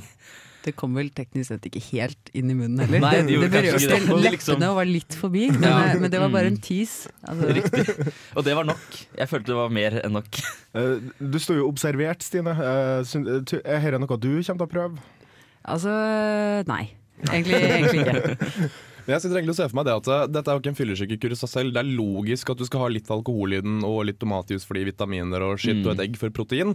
Det 0.66 0.74
kom 0.74 0.96
vel 0.98 1.08
teknisk 1.14 1.52
sett 1.52 1.66
ikke 1.68 1.80
helt 1.92 2.30
inn 2.34 2.50
i 2.50 2.56
munnen 2.58 2.80
heller. 2.82 3.00
Nei, 3.04 3.12
det 3.22 3.36
gjorde 3.36 3.50
kanskje 3.54 3.72
berørte 3.72 3.86
det. 3.86 4.00
leppene 4.08 4.32
Liksom. 4.34 4.54
og 4.66 4.76
var 4.80 4.88
litt 4.90 5.14
forbi, 5.20 5.44
men, 5.54 5.62
Ja. 5.62 5.74
eh, 5.86 5.98
men 6.02 6.10
det 6.10 6.20
var 6.20 6.28
bare 6.34 6.46
en 6.50 6.56
Mm. 6.58 6.62
tease. 6.66 7.08
Altså, 7.24 7.52
Riktig. 7.54 8.12
Og 8.36 8.44
det 8.44 8.54
var 8.58 8.64
nok. 8.66 8.86
Jeg 9.16 9.28
følte 9.30 9.46
det 9.46 9.54
var 9.62 9.70
mer 9.70 10.00
enn 10.02 10.12
nok. 10.18 10.40
Eh, 10.74 10.98
du 11.22 11.38
sto 11.38 11.54
jo 11.54 11.68
observert, 11.70 12.20
Stine. 12.26 12.50
Eh, 12.50 13.00
Er 13.64 13.80
dette 13.80 14.00
noe 14.02 14.18
du 14.18 14.42
kommer 14.42 14.44
til 14.44 14.66
å 14.66 14.72
prøve? 14.74 14.98
altså 15.64 16.66
nei. 16.66 16.90
Egentlig, 17.30 17.62
egentlig 17.62 18.02
ikke. 18.04 18.70
Jeg 19.06 19.20
sitter 19.22 19.36
egentlig 19.38 19.54
og 19.54 19.58
ser 19.60 19.68
for 19.70 19.76
meg 19.78 19.86
det 19.86 19.94
at 19.94 20.32
Dette 20.34 20.50
er 20.50 20.56
jo 20.56 20.60
ikke 20.64 20.72
en 20.72 20.78
fyllesykekur 20.80 21.30
i 21.30 21.36
seg 21.38 21.48
selv. 21.52 21.72
Det 21.72 21.78
er 21.78 21.90
logisk 21.96 22.50
at 22.50 22.58
du 22.58 22.64
skal 22.66 22.80
ha 22.80 22.88
litt 22.90 23.06
alkohol 23.14 23.54
i 23.54 23.60
den 23.62 23.84
og 23.86 24.00
litt 24.08 24.18
tomatjus 24.18 24.66
fordi 24.66 24.82
vitaminer 24.90 25.40
og 25.46 25.60
skitt 25.62 25.78
Mm. 25.78 25.86
og 25.86 25.92
et 25.94 26.08
egg 26.08 26.16
for 26.18 26.28
protein. 26.34 26.74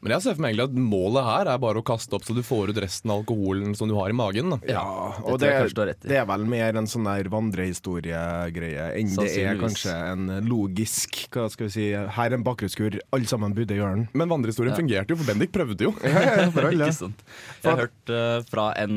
Men 0.00 0.14
jeg 0.14 0.22
ser 0.24 0.36
for 0.36 0.40
meg 0.40 0.54
egentlig 0.54 0.64
at 0.70 0.76
målet 0.80 1.26
her 1.26 1.48
er 1.52 1.58
bare 1.60 1.80
å 1.82 1.84
kaste 1.84 2.16
opp 2.16 2.24
så 2.24 2.32
du 2.32 2.40
får 2.46 2.70
ut 2.72 2.78
resten 2.80 3.10
av 3.12 3.18
alkoholen 3.20 3.74
som 3.76 3.90
du 3.90 3.92
har 3.98 4.08
i 4.08 4.16
magen. 4.16 4.54
Da. 4.54 4.58
Ja, 4.72 4.84
og 5.20 5.36
det, 5.42 5.50
det, 5.76 5.96
det 6.08 6.16
er 6.16 6.24
vel 6.30 6.46
mer 6.48 6.78
en 6.80 6.88
sånn 6.88 7.04
der 7.04 7.28
vandrehistoriegreie 7.32 8.86
enn 8.96 9.12
det 9.18 9.28
er 9.42 9.60
kanskje 9.60 9.92
en 10.12 10.24
logisk 10.48 11.20
Hva 11.34 11.46
skal 11.52 11.68
vi 11.68 11.72
si 11.74 11.84
Her 11.92 12.30
er 12.30 12.38
en 12.38 12.46
bakgrunnskur, 12.46 12.96
alle 13.12 13.28
sammen 13.28 13.54
burde 13.56 13.76
gjøre 13.76 13.98
den. 13.98 14.06
Men 14.16 14.32
vandrehistorien 14.32 14.72
Ja. 14.72 14.78
fungerte 14.80 15.12
jo, 15.14 15.20
for 15.20 15.28
Bendik 15.28 15.52
prøvde 15.52 15.88
jo. 15.88 15.92
For 16.56 16.70
alle. 16.70 16.86
Ikke 16.90 16.96
sant. 16.96 17.24
Jeg 17.60 17.70
har 17.70 17.82
hørt 17.84 18.12
eh, 18.16 18.40
fra 18.50 18.70
en, 18.80 18.96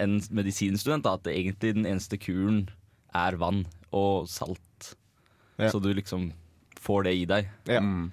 en 0.00 0.18
medisinstudent 0.34 1.04
da, 1.04 1.16
at 1.18 1.26
det 1.28 1.36
egentlig 1.36 1.74
den 1.76 1.88
eneste 1.88 2.16
kuren 2.20 2.64
er 3.16 3.36
vann 3.40 3.66
og 3.92 4.28
salt. 4.30 4.94
Ja. 5.58 5.68
Så 5.72 5.80
du 5.82 5.90
liksom 5.96 6.30
får 6.80 7.08
det 7.08 7.14
i 7.18 7.24
deg. 7.28 7.48
Ja. 7.68 7.80
Mm. 7.84 8.08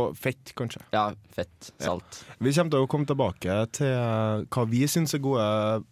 Og 0.00 0.16
fett, 0.18 0.52
kanskje. 0.58 0.80
Ja, 0.94 1.08
fett, 1.34 1.72
salt. 1.82 2.22
Vi 2.40 2.52
kommer 2.52 2.70
til 2.74 2.84
å 2.86 2.88
komme 2.90 3.06
tilbake 3.08 3.58
til 3.78 3.86
eh, 3.90 4.44
hva 4.54 4.64
vi 4.70 4.84
syns 4.90 5.14
er 5.16 5.22
gode 5.24 5.44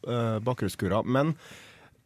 uh, 0.09 0.38
bakgrunnskurer. 0.44 1.04
Men 1.06 1.35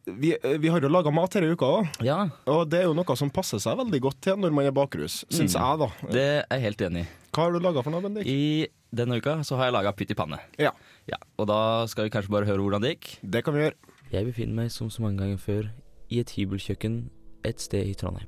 vi, 0.07 0.31
eh, 0.37 0.57
vi 0.63 0.69
har 0.71 0.79
jo 0.81 0.87
laga 0.91 1.11
mat 1.11 1.33
denne 1.35 1.51
uka 1.51 1.65
òg, 1.81 2.01
Ja, 2.05 2.29
og 2.47 2.69
det 2.71 2.79
er 2.81 2.87
jo 2.87 2.93
noe 2.95 3.15
som 3.19 3.29
passer 3.33 3.59
seg 3.59 3.75
veldig 3.81 3.99
godt 4.05 4.21
til 4.23 4.37
når 4.39 4.53
man 4.55 4.65
er 4.69 4.71
bakrus, 4.75 5.25
syns 5.29 5.55
Mm. 5.57 5.61
jeg, 5.61 5.79
da. 5.83 6.11
det 6.13 6.25
er 6.27 6.45
jeg 6.57 6.61
helt 6.69 6.81
enig 6.87 7.01
i. 7.03 7.07
Hva 7.33 7.43
har 7.43 7.51
du 7.51 7.59
laga 7.59 7.83
for 7.83 7.91
noe, 7.91 8.01
Bendik? 8.01 8.25
I 8.25 8.67
Denne 8.95 9.17
uka 9.19 9.43
så 9.43 9.57
har 9.59 9.67
jeg 9.67 9.73
laga 9.75 9.91
pytt 9.91 10.11
i 10.11 10.15
panne. 10.15 10.39
Ja. 10.57 10.71
Ja, 11.11 11.17
og 11.37 11.49
da 11.51 11.85
skal 11.91 12.05
vi 12.07 12.13
kanskje 12.15 12.31
bare 12.31 12.47
høre 12.47 12.63
hvordan 12.63 12.81
det 12.81 12.93
gikk. 12.95 13.09
Det 13.21 13.43
kan 13.43 13.53
vi 13.53 13.65
gjøre. 13.65 13.75
Jeg 14.13 14.25
befinner 14.29 14.55
meg 14.63 14.71
som 14.71 14.87
så 14.89 15.03
mange 15.03 15.19
ganger 15.19 15.37
før 15.43 15.67
i 16.09 16.21
et 16.23 16.31
hybelkjøkken 16.37 17.09
et 17.43 17.59
sted 17.59 17.83
i 17.83 17.93
Trondheim. 17.99 18.27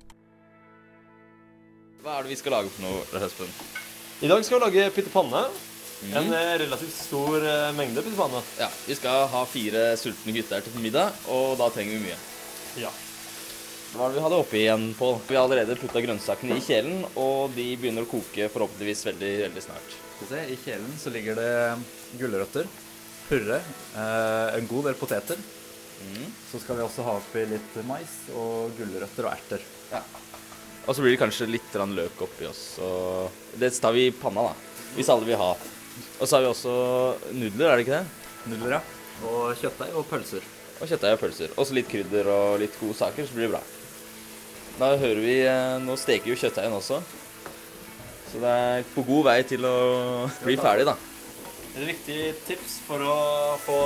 Hva 1.99 2.13
er 2.15 2.23
det 2.23 2.31
vi 2.31 2.37
skal 2.39 2.53
lage 2.55 2.69
for 2.71 2.85
noe, 2.85 2.99
Espen? 3.25 3.49
I 4.23 4.29
dag 4.31 4.43
skal 4.47 4.55
vi 4.55 4.63
lage 4.63 4.91
pyttepanne. 4.95 5.41
Mm. 5.99 6.13
En 6.15 6.29
eh, 6.31 6.53
relativt 6.61 6.95
stor 6.95 7.43
eh, 7.43 7.71
mengde 7.75 8.03
pyttepanne. 8.05 8.39
Ja, 8.55 8.69
vi 8.87 8.95
skal 8.95 9.25
ha 9.33 9.41
fire 9.51 9.81
sultne 9.99 10.31
gutter 10.37 10.63
til 10.63 10.79
middag, 10.79 11.17
og 11.27 11.57
da 11.59 11.67
trenger 11.75 11.97
vi 11.97 12.05
mye. 12.05 12.19
Ja. 12.79 12.91
Hva 13.91 14.05
er 14.05 14.13
det 14.13 14.19
vi 14.19 14.23
hadde 14.23 14.39
oppi 14.45 14.61
igjen, 14.61 14.85
Pål? 14.95 15.19
Vi 15.27 15.35
har 15.35 15.43
allerede 15.43 15.75
putta 15.81 16.03
grønnsakene 16.05 16.55
i 16.55 16.63
kjelen, 16.63 17.03
og 17.19 17.51
de 17.57 17.67
begynner 17.81 18.07
å 18.07 18.11
koke 18.13 18.47
forhåpentligvis 18.53 19.03
veldig, 19.09 19.33
veldig 19.49 19.65
snart. 19.65 19.99
Skal 20.13 20.23
vi 20.23 20.31
se, 20.31 20.43
I 20.55 20.59
kjelen 20.63 20.95
så 21.03 21.13
ligger 21.17 21.35
det 21.41 21.51
gulrøtter, 22.21 22.71
purre, 23.27 23.59
eh, 23.59 24.47
en 24.55 24.71
god 24.71 24.87
del 24.87 24.99
poteter. 25.01 25.47
Så 26.47 26.63
skal 26.63 26.79
vi 26.79 26.85
også 26.85 27.03
ha 27.03 27.17
oppi 27.19 27.43
litt 27.43 27.75
mais 27.83 28.13
og 28.31 28.71
gulrøtter 28.79 29.27
og 29.27 29.33
erter. 29.35 29.67
Ja. 29.91 29.99
Og 30.85 30.95
så 30.95 31.03
blir 31.03 31.13
det 31.13 31.21
kanskje 31.21 31.49
litt 31.49 31.75
løk 31.75 32.21
oppi 32.25 32.47
oss. 32.49 32.79
Og 32.83 33.57
det 33.59 33.71
tar 33.77 33.93
vi 33.93 34.07
i 34.07 34.15
panna, 34.15 34.49
da. 34.49 34.85
Hvis 34.95 35.09
alle 35.13 35.27
vil 35.27 35.37
ha. 35.37 35.51
Og 36.19 36.23
så 36.27 36.35
har 36.35 36.45
vi 36.45 36.49
også 36.49 36.73
nudler, 37.35 37.69
er 37.69 37.75
det 37.77 37.85
ikke 37.85 37.99
det? 37.99 38.05
Nudler, 38.49 38.77
ja. 38.79 38.81
Og 39.29 39.59
kjøttdeig 39.59 39.97
og 39.99 40.07
pølser. 40.09 40.45
Og 40.79 40.87
kjøttdeig 40.87 41.17
og 41.17 41.21
pølser. 41.21 41.53
Og 41.57 41.67
så 41.67 41.75
litt 41.75 41.91
krydder 41.91 42.31
og 42.31 42.59
litt 42.61 42.79
gode 42.79 42.97
saker, 42.97 43.27
så 43.27 43.35
blir 43.35 43.49
det 43.49 43.53
bra. 43.57 43.63
Da 44.79 44.93
hører 44.95 45.19
vi 45.19 45.35
eh, 45.43 45.75
Nå 45.83 45.97
steker 45.99 46.31
jo 46.31 46.39
kjøttdeigen 46.39 46.77
også. 46.77 47.01
Så 48.29 48.39
det 48.39 48.55
er 48.63 48.89
på 48.93 49.03
god 49.07 49.25
vei 49.27 49.37
til 49.49 49.65
å 49.67 49.77
bli 50.45 50.55
ferdig, 50.61 50.87
da. 50.87 50.95
Et 51.75 51.85
viktig 51.89 52.19
tips 52.47 52.79
for 52.87 53.03
å 53.03 53.17
få, 53.63 53.79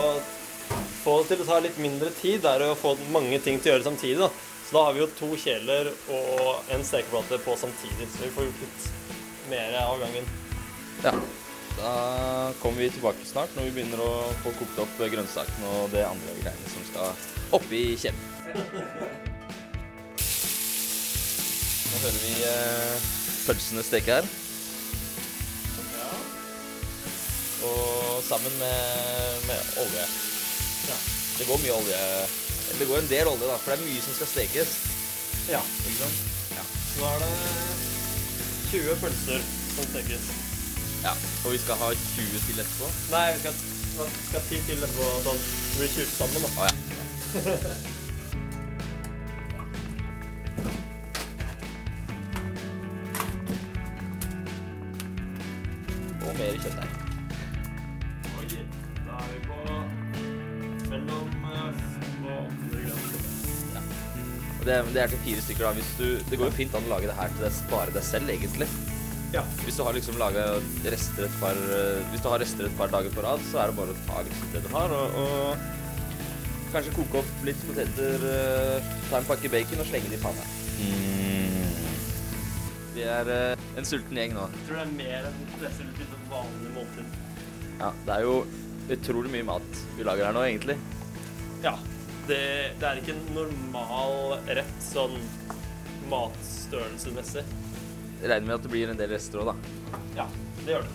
få 1.03 1.19
det 1.21 1.33
til 1.33 1.43
å 1.43 1.47
ta 1.49 1.59
litt 1.63 1.79
mindre 1.81 2.11
tid, 2.19 2.45
er 2.47 2.67
å 2.67 2.73
få 2.79 2.93
mange 3.13 3.39
ting 3.43 3.59
til 3.59 3.71
å 3.71 3.75
gjøre 3.77 3.89
samtidig. 3.89 4.19
da. 4.21 4.31
Da 4.73 4.81
har 4.83 4.93
vi 4.93 5.03
jo 5.03 5.05
to 5.13 5.27
kjeler 5.37 5.91
og 6.09 6.69
en 6.73 6.81
stekeplate 6.81 7.37
på 7.45 7.53
samtidig, 7.61 8.07
så 8.09 8.23
vi 8.23 8.29
får 8.33 8.47
gjort 8.47 8.61
litt 8.63 8.85
mer 9.51 9.75
av 9.83 9.99
gangen. 10.01 10.25
Ja. 11.03 11.13
Da 11.77 11.91
kommer 12.61 12.81
vi 12.81 12.89
tilbake 12.95 13.25
snart 13.25 13.53
når 13.53 13.67
vi 13.67 13.73
begynner 13.75 14.01
å 14.01 14.09
få 14.41 14.53
kokt 14.57 14.79
opp 14.81 14.97
grønnsakene 14.97 15.69
og 15.77 15.93
det 15.93 16.01
andre 16.07 16.33
greiene 16.39 16.73
som 16.73 16.85
skal 16.89 17.13
oppi 17.53 17.83
kjelen. 18.01 18.17
Nå 21.85 22.01
hører 22.01 22.21
vi 22.23 22.33
eh, 22.49 23.09
pølsene 23.45 23.85
steke 23.85 24.17
her. 24.17 24.29
Og 27.69 28.23
sammen 28.25 28.57
med, 28.57 29.45
med 29.51 29.77
olje. 29.85 30.07
Det 31.37 31.45
går 31.49 31.61
mye 31.61 31.77
olje. 31.77 32.42
Det 32.79 32.87
går 32.89 32.97
en 32.99 33.09
del 33.09 33.27
olje, 33.27 33.45
da, 33.47 33.57
for 33.61 33.71
det 33.71 33.79
er 33.79 33.85
mye 33.87 34.01
som 34.05 34.15
skal 34.17 34.29
stekes. 34.33 34.71
Ja. 35.53 35.61
Ikke 35.87 35.99
sant? 35.99 36.17
Ja. 36.57 36.63
Nå 36.97 37.03
er 37.11 37.17
det 37.23 37.29
20 38.71 38.95
pølser 39.03 39.39
som 39.75 39.85
stekes. 39.91 40.23
ja. 41.03 41.13
Og 41.45 41.51
vi 41.53 41.57
skal 41.63 41.75
ha 41.83 41.87
20 41.93 42.43
til 42.47 42.59
etterpå. 42.63 42.89
Nei, 43.11 43.25
vi 43.33 43.39
skal, 43.39 43.53
vi 43.99 44.27
skal 44.29 44.41
10 44.49 44.61
til 44.69 44.77
etterpå. 44.77 45.09
Det 45.25 45.35
blir 45.77 45.89
20 45.97 46.05
sammen, 46.17 46.41
da. 46.41 46.49
Å 46.57 46.63
ja. 46.69 46.73
Og 56.23 56.35
mer 56.39 56.59
kjøtt 56.63 56.77
Oi, 56.83 57.02
det, 64.67 64.79
det 64.95 65.03
er 65.03 65.13
til 65.13 65.21
fire 65.27 65.43
stykker. 65.45 65.67
da. 65.67 65.75
Hvis 65.77 65.93
du, 65.99 66.07
det 66.29 66.39
går 66.39 66.49
jo 66.49 66.57
fint 66.57 66.75
an 66.77 66.87
å 66.87 66.93
lage 66.95 67.09
det 67.09 67.17
her 67.19 67.31
til 67.35 67.45
deg, 67.45 67.61
bare 67.71 67.95
deg 67.95 68.05
selv, 68.07 68.33
egentlig. 68.33 68.69
Ja. 69.33 69.43
Hvis 69.63 69.77
du 69.79 69.83
har 69.87 69.95
liksom 69.97 70.19
laga 70.21 70.43
rester 70.93 71.25
et 71.25 71.37
par 71.41 71.57
eh, 71.57 72.03
Hvis 72.11 72.21
du 72.21 72.27
har 72.29 72.37
rester 72.43 72.67
et 72.67 72.75
par 72.77 72.91
dager 72.93 73.15
på 73.15 73.23
rad, 73.25 73.41
så 73.49 73.63
er 73.63 73.71
det 73.71 73.79
bare 73.79 73.95
å 73.95 74.03
ta 74.05 74.21
liksom 74.27 74.51
det 74.53 74.61
du 74.61 74.69
har, 74.75 74.93
og, 74.93 75.15
og 75.23 76.73
kanskje 76.73 76.93
koke 76.93 77.21
opp 77.21 77.45
litt 77.45 77.63
poteter, 77.65 78.27
eh, 78.29 78.91
ta 79.09 79.19
en 79.19 79.29
pakke 79.29 79.49
bacon 79.53 79.81
og 79.81 79.89
slenge 79.89 80.11
det 80.13 80.19
i 80.19 80.23
panna. 80.23 80.45
Vi 82.93 83.05
er 83.09 83.29
eh, 83.33 83.63
en 83.79 83.87
sulten 83.89 84.17
gjeng 84.19 84.35
nå. 84.37 84.45
Jeg 84.53 84.67
tror 84.67 84.79
det 84.79 84.83
er 84.85 84.93
mer 84.99 85.29
enn 85.31 85.39
det 85.63 85.71
ser 85.73 85.89
ut 85.89 86.03
som 86.03 86.13
et 86.19 86.27
vanlig 86.29 86.73
måltid. 86.75 87.15
Ja, 87.79 87.89
det 88.05 88.17
er 88.19 88.27
jo 88.27 88.35
utrolig 88.93 89.31
mye 89.33 89.47
mat 89.47 89.81
vi 89.97 90.05
lager 90.05 90.29
her 90.29 90.37
nå, 90.37 90.45
egentlig. 90.45 90.77
Ja. 91.65 91.73
Det, 92.27 92.39
det 92.79 92.87
er 92.87 92.99
ikke 93.01 93.15
en 93.17 93.25
normal 93.35 94.37
rett 94.47 94.77
sånn 94.83 95.17
matstørrelsesmessig. 96.11 97.43
Regner 98.23 98.47
med 98.47 98.55
at 98.55 98.63
det 98.63 98.71
blir 98.71 98.91
en 98.91 98.99
del 98.99 99.11
rester 99.11 99.41
òg, 99.43 99.51
da. 99.51 99.99
Ja, 100.21 100.27
det 100.63 100.77
gjør 100.77 100.85
det. 100.87 100.93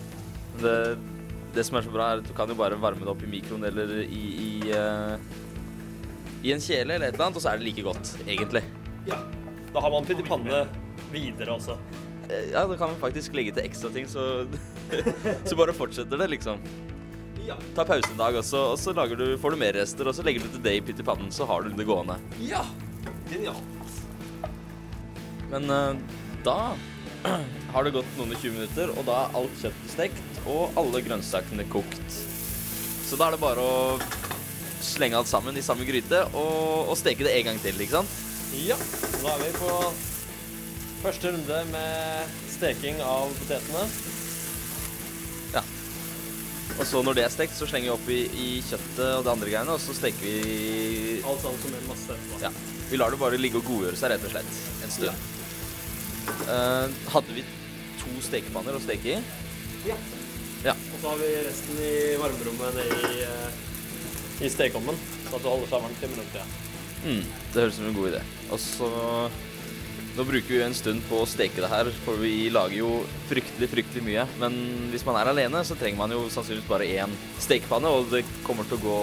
Det, 0.63 0.73
det 1.53 1.65
som 1.67 1.77
er 1.77 1.85
så 1.85 1.93
bra, 1.93 2.07
er 2.15 2.23
at 2.23 2.29
du 2.29 2.33
kan 2.37 2.49
jo 2.49 2.57
bare 2.57 2.79
varme 2.81 3.05
det 3.05 3.11
opp 3.13 3.21
i 3.25 3.29
mikroen 3.29 3.67
eller 3.69 3.93
i, 4.01 4.23
i, 4.47 4.51
uh, 4.73 5.15
i 6.41 6.53
en 6.55 6.63
kjele 6.63 6.95
eller 6.97 7.11
et 7.11 7.13
eller 7.17 7.27
annet, 7.29 7.37
og 7.37 7.45
så 7.45 7.53
er 7.53 7.61
det 7.61 7.67
like 7.69 7.85
godt, 7.85 8.13
egentlig. 8.25 8.63
Ja. 9.09 9.19
Da 9.69 9.83
har 9.85 9.93
man 9.93 10.07
pytt 10.09 10.23
i 10.23 10.25
panne 10.25 10.63
videre 11.13 11.53
også. 11.59 11.77
Eh, 12.29 12.49
Ja, 12.55 12.65
da 12.65 12.75
kan 12.77 12.89
man 12.95 12.99
faktisk 13.01 13.37
legge 13.37 13.53
til 13.53 13.65
ekstra 13.69 13.89
ting, 13.93 14.09
så, 14.09 14.45
så 15.49 15.57
bare 15.59 15.73
fortsetter 15.77 16.17
det, 16.21 16.31
liksom. 16.33 16.61
Ja. 17.49 17.57
Ta 17.75 17.85
pause 17.87 18.11
en 18.11 18.19
dag 18.19 18.35
og 18.37 18.45
så 18.45 18.93
lager 18.93 19.17
du, 19.17 19.25
får 19.41 19.55
du 19.55 19.59
mer 19.63 19.73
rester, 19.73 20.05
og 20.05 20.13
så 20.13 20.25
legger 20.25 20.45
du 20.45 20.51
til 20.53 20.61
det 20.65 20.75
i 20.77 20.85
pyttipannen, 20.85 21.31
så 21.33 21.47
har 21.49 21.65
du 21.65 21.73
det 21.73 21.87
gående. 21.87 22.19
Ja. 22.45 22.61
Genialt. 23.31 23.97
Men 25.49 25.65
eh, 25.73 26.01
da 26.45 26.57
har 27.73 27.85
det 27.85 27.95
gått 27.95 28.11
noen 28.19 28.35
og 28.35 28.43
20 28.43 28.53
minutter, 28.59 28.93
og 28.93 29.07
da 29.09 29.23
er 29.23 29.39
alt 29.41 29.63
kjøttet 29.63 29.95
stekt, 29.95 30.41
og 30.45 30.77
alle 30.79 31.01
grønnsakene 31.05 31.65
kokt. 31.73 32.19
Så 33.09 33.17
da 33.17 33.27
er 33.29 33.35
det 33.35 33.41
bare 33.41 33.65
å 33.65 33.97
slenge 34.85 35.17
alt 35.17 35.29
sammen 35.31 35.57
i 35.57 35.65
samme 35.65 35.87
gryte 35.87 36.21
og, 36.29 36.91
og 36.91 36.95
steke 36.99 37.25
det 37.25 37.33
en 37.39 37.49
gang 37.49 37.63
til, 37.63 37.81
ikke 37.81 37.97
sant? 37.97 38.13
Ja. 38.61 38.77
Nå 39.23 39.33
er 39.33 39.41
vi 39.41 39.49
på 39.57 39.73
første 41.01 41.33
runde 41.33 41.59
med 41.73 42.39
steking 42.53 43.01
av 43.01 43.33
potetene. 43.41 43.83
Ja. 46.79 46.85
Og 46.85 46.87
så 46.87 47.01
når 47.03 47.17
det 47.17 47.23
er 47.25 47.31
stekt, 47.33 47.57
så 47.57 47.67
slenger 47.67 47.89
vi 47.89 47.91
opp 47.91 48.05
i, 48.39 48.49
kjøttet 48.63 49.01
og 49.17 49.25
det 49.25 49.31
andre 49.33 49.49
greiene, 49.51 49.73
og 49.75 49.81
så 49.83 49.95
steker 49.97 50.23
vi 50.23 51.17
Alt 51.27 51.41
sammen 51.43 51.59
som 51.59 51.73
en 51.75 51.89
masse 51.89 52.15
etterpå. 52.15 52.39
Ja. 52.39 52.51
Vi 52.89 52.99
lar 53.01 53.11
det 53.11 53.19
bare 53.19 53.39
ligge 53.39 53.59
og 53.59 53.67
godgjøre 53.67 53.99
seg, 53.99 54.13
rett 54.13 54.23
og 54.23 54.31
slett, 54.31 54.61
en 54.85 54.93
stund. 54.95 55.27
Eh, 56.55 56.95
hadde 57.11 57.35
vi 57.35 57.43
to 57.99 58.23
stekepanner 58.23 58.79
å 58.79 58.81
steke 58.85 59.17
i? 59.17 59.19
Ja. 59.89 59.99
Ja. 60.63 60.77
Og 60.93 60.95
så 61.01 61.11
har 61.11 61.19
vi 61.19 61.33
resten 61.49 61.83
i 61.83 61.91
varmerommet 62.19 62.79
nede 62.79 63.11
i, 63.11 63.27
uh, 63.27 64.41
i 64.47 64.51
stekeovnen, 64.51 65.03
så 65.27 65.35
at 65.35 65.43
det 65.43 65.51
holder 65.51 65.71
seg 65.73 65.85
varmt 65.85 66.07
i 66.07 66.11
minutter. 66.15 66.41
Ja. 66.41 66.65
Mm, 67.03 67.21
det 67.27 67.61
høres 67.61 67.75
ut 67.75 67.81
som 67.81 67.91
en 67.91 67.99
god 67.99 68.11
idé. 68.13 68.23
Og 68.55 68.63
så 68.63 68.89
Nå 70.19 70.25
bruker 70.27 70.51
vi 70.51 70.59
en 70.59 70.73
stund 70.75 70.99
på 71.07 71.21
å 71.23 71.27
steke 71.31 71.61
det 71.63 71.69
her, 71.71 71.87
for 72.03 72.19
vi 72.19 72.49
lager 72.51 72.81
jo 72.81 72.89
fryktelig, 73.29 73.69
fryktelig 73.71 74.01
mye. 74.03 74.25
Men 74.41 74.57
hvis 74.91 75.05
man 75.07 75.15
er 75.15 75.29
alene, 75.31 75.61
så 75.63 75.77
trenger 75.79 76.01
man 76.01 76.11
jo 76.11 76.25
sannsynligvis 76.27 76.67
bare 76.67 76.89
én 76.91 77.13
stekepanne, 77.39 77.87
og 77.87 78.11
det 78.11 78.25
kommer 78.43 78.67
til 78.67 78.75
å 78.75 78.83
gå 78.83 78.97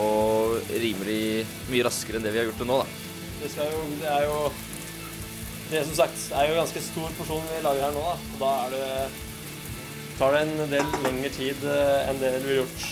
rimelig 0.82 1.46
mye 1.70 1.86
raskere 1.88 2.20
enn 2.20 2.28
det 2.28 2.34
vi 2.34 2.42
har 2.42 2.50
gjort 2.50 2.60
det 2.60 2.68
nå, 2.68 2.76
da. 2.82 3.16
Det, 3.40 3.50
jo, 3.72 3.80
det 4.02 4.12
er 4.12 4.26
jo 4.26 4.36
Det 5.70 5.82
som 5.88 5.96
sagt 6.02 6.28
er 6.36 6.50
jo 6.50 6.60
ganske 6.60 6.84
stor 6.84 7.16
porsjon 7.16 7.48
vi 7.48 7.64
lager 7.64 7.88
her 7.88 7.96
nå, 7.96 8.04
da. 8.04 8.14
Og 8.34 8.44
da 8.44 8.52
er 8.66 8.76
det 8.76 8.92
tar 10.20 10.36
det 10.36 10.44
en 10.44 10.70
del 10.76 10.94
lengre 11.08 11.32
tid 11.32 11.64
eh, 11.64 12.10
enn 12.10 12.20
det 12.20 12.36
vi 12.44 12.52
har 12.52 12.62
gjort 12.62 12.86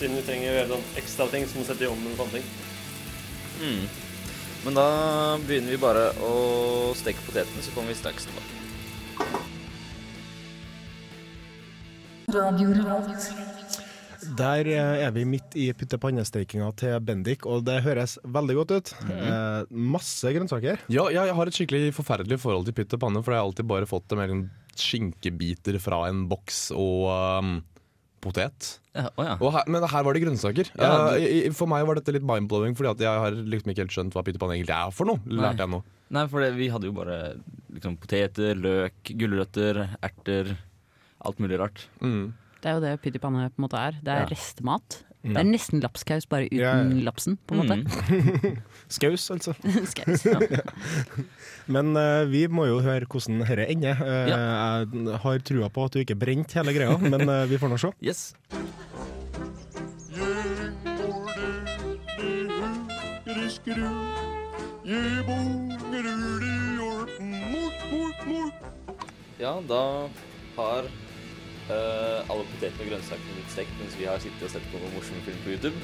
siden 0.00 0.18
vi 0.18 0.26
trenger 0.26 0.50
å 0.50 0.58
gjøre 0.58 0.74
sånn 0.74 1.00
ekstra 1.04 1.30
ting 1.30 1.46
som 1.46 1.62
å 1.62 1.70
sette 1.70 1.86
i 1.86 1.94
ovnen 1.94 2.14
og 2.16 2.24
sånne 2.24 2.40
ting. 2.40 2.52
Mm. 3.62 4.09
Men 4.64 4.76
da 4.76 4.88
begynner 5.46 5.72
vi 5.72 5.80
bare 5.80 6.10
å 6.20 6.32
steke 6.98 7.22
potetene, 7.24 7.62
så 7.64 7.72
kommer 7.72 7.94
vi 7.94 8.00
straks 8.00 8.28
tilbake. 8.28 8.56
Der 14.36 14.68
eh, 14.68 15.00
er 15.06 15.14
vi 15.16 15.24
midt 15.26 15.56
i 15.58 15.70
pytte-pannestekinga 15.74 16.68
til 16.78 16.98
Bendik, 17.02 17.46
og 17.48 17.64
det 17.66 17.80
høres 17.86 18.18
veldig 18.22 18.56
godt 18.60 18.74
ut. 18.76 18.92
Eh, 19.08 19.62
masse 19.72 20.30
grønnsaker. 20.36 20.84
Ja, 20.92 21.08
ja, 21.10 21.24
jeg 21.30 21.36
har 21.38 21.50
et 21.50 21.56
skikkelig 21.56 21.94
forferdelig 21.96 22.38
forhold 22.42 22.68
til 22.68 22.76
pytt 22.76 22.94
og 22.98 23.02
panne, 23.06 23.24
for 23.24 23.34
jeg 23.34 23.40
har 23.40 23.48
alltid 23.48 23.70
bare 23.72 23.88
fått 23.90 24.06
det 24.12 24.20
med 24.20 24.36
en 24.36 24.44
skinkebiter 24.76 25.80
fra 25.82 26.04
en 26.08 26.26
boks 26.30 26.68
og 26.76 27.08
um, 27.10 27.56
potet. 28.20 28.78
Ja, 28.94 29.08
å 29.16 29.24
ja. 29.24 29.34
Og 29.40 29.52
her, 29.54 29.64
men 29.70 29.82
her 29.86 30.02
var 30.06 30.12
det 30.16 30.22
grønnsaker. 30.24 30.70
Ja, 30.76 30.90
du- 31.14 31.48
Uh, 31.48 31.52
for 31.56 31.66
meg 31.70 31.86
var 31.86 31.94
dette 32.00 32.12
litt 32.12 32.26
mind-blowing, 32.26 32.74
fordi 32.76 32.90
at 32.90 32.98
jeg 33.06 33.22
har 33.24 33.30
liksom 33.32 33.70
ikke 33.72 33.84
helt 33.84 33.94
skjønt 33.96 34.12
hva 34.16 34.24
pyttipanne 34.26 34.56
egentlig 34.58 34.76
er 34.76 34.90
for 34.92 35.06
noe. 35.06 35.20
Nei. 35.26 35.54
Jeg 35.56 35.68
noe? 35.70 35.82
Nei, 36.10 36.26
for 36.26 36.40
det, 36.42 36.54
vi 36.56 36.68
hadde 36.68 36.88
jo 36.88 36.92
bare 36.92 37.18
liksom, 37.72 37.96
poteter, 38.02 38.54
løk, 38.58 39.12
gulrøtter, 39.16 39.84
erter 40.02 40.56
Alt 41.22 41.36
mulig 41.38 41.58
rart. 41.60 41.82
Mm. 42.00 42.32
Det 42.62 42.68
er 42.70 42.74
jo 42.78 42.80
det 42.80 42.94
pyttipanne 43.02 43.42
på 43.52 43.60
en 43.60 43.64
måte 43.68 43.76
er. 43.78 43.92
Det 44.02 44.08
er 44.08 44.20
Ja. 44.22 44.26
restemat. 44.30 45.02
Mm. 45.20 45.34
Det 45.34 45.40
er 45.42 45.48
nesten 45.50 45.82
lapskaus, 45.84 46.24
bare 46.30 46.46
uten 46.48 46.56
Ja, 46.62 46.70
ja. 46.80 47.00
lapsen, 47.04 47.34
på 47.46 47.52
en 47.54 47.60
måte. 47.60 47.76
Skaus, 48.96 49.26
altså. 49.34 49.52
Skaus, 49.92 50.24
ja. 50.24 50.38
Men 51.74 51.92
uh, 51.92 52.24
vi 52.30 52.46
må 52.48 52.64
jo 52.70 52.78
høre 52.80 53.04
hvordan 53.04 53.42
dette 53.44 53.66
ender. 53.70 54.00
Eh, 54.00 54.32
Jeg 54.32 55.18
har 55.26 55.44
trua 55.44 55.68
på 55.68 55.84
at 55.84 55.92
du 55.92 56.00
ikke 56.02 56.16
brente 56.18 56.56
hele 56.56 56.72
greia, 56.74 56.96
men 56.98 57.28
uh, 57.28 57.44
vi 57.50 57.60
får 57.60 57.70
nå 57.74 57.78
se. 57.84 57.92
Yes. 58.00 58.30
Ja, 69.38 69.60
da 69.68 70.08
har 70.56 70.84
eh, 71.70 72.30
alle 72.30 72.44
potetene 72.52 72.84
og 72.84 72.90
grønnsakene 72.92 73.36
blitt 73.38 73.52
stekt 73.54 73.74
mens 73.80 73.96
vi 73.98 74.08
har 74.10 74.20
sittet 74.22 74.46
og 74.48 74.52
sett 74.54 74.66
på 74.72 74.80
noen 74.82 74.94
morsomme 74.96 75.24
film 75.26 75.40
på 75.44 75.52
YouTube. 75.54 75.82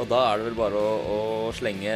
Og 0.00 0.06
da 0.10 0.20
er 0.30 0.38
det 0.38 0.46
vel 0.50 0.58
bare 0.58 0.78
å, 0.80 0.90
å 1.14 1.18
slenge 1.56 1.94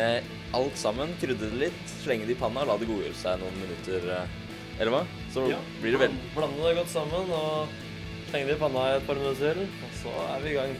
alt 0.54 0.78
sammen, 0.78 1.12
krydre 1.20 1.50
det 1.52 1.60
litt, 1.68 1.84
slenge 2.02 2.26
det 2.26 2.34
i 2.36 2.40
panna 2.40 2.64
la 2.66 2.74
det 2.80 2.88
godgjøre 2.90 3.14
seg 3.18 3.38
noen 3.42 3.60
minutter. 3.62 4.08
eh, 4.20 4.80
Eller 4.80 4.90
hva? 4.96 5.02
Så 5.34 5.44
Ja. 5.50 5.58
blir 5.80 5.92
det 5.94 6.00
vel 6.00 6.16
Blande 6.34 6.64
det 6.66 6.76
godt 6.80 6.90
sammen 6.90 7.30
og 7.30 7.68
slenge 8.30 8.46
det 8.50 8.56
i 8.56 8.62
panna 8.64 8.88
i 8.90 8.96
et 8.98 9.06
par 9.06 9.14
minutter, 9.20 9.60
og 9.62 9.92
så 10.02 10.14
er 10.34 10.40
vi 10.42 10.50
i 10.50 10.58
gang. 10.58 10.74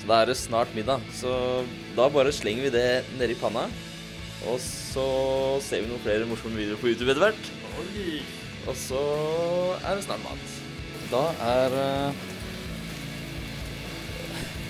Så 0.00 0.06
da 0.08 0.22
er 0.22 0.26
det 0.32 0.36
snart 0.40 0.74
middag. 0.74 1.00
Så 1.14 1.30
da 1.94 2.08
bare 2.08 2.32
slenger 2.32 2.62
vi 2.66 2.70
det 2.74 3.04
nedi 3.18 3.34
panna. 3.38 3.68
Og 4.48 4.56
så 4.58 5.60
ser 5.60 5.82
vi 5.84 5.90
noen 5.90 6.00
flere 6.02 6.24
morsomme 6.26 6.56
videoer 6.56 6.80
på 6.80 6.88
YouTube 6.88 7.10
etter 7.12 7.26
hvert. 7.26 7.50
Og 8.66 8.74
så 8.76 9.00
er 9.84 9.94
det 10.00 10.04
snart 10.06 10.22
mat. 10.24 10.59
Da 11.10 11.24
er 11.42 11.74
uh, 11.74 12.26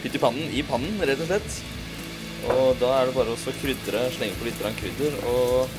pytt 0.01 0.17
i 0.17 0.23
pannen 0.23 0.55
i 0.57 0.65
pannen, 0.65 1.01
rett 1.05 1.21
og 1.21 1.29
slett. 1.29 1.57
Og 2.49 2.79
da 2.81 2.95
er 2.97 3.09
det 3.09 3.17
bare 3.19 3.35
å 3.35 3.57
krydre, 3.61 4.07
slenge 4.15 4.39
på 4.41 4.47
litt 4.49 4.63
krydder 4.81 5.19
og 5.29 5.75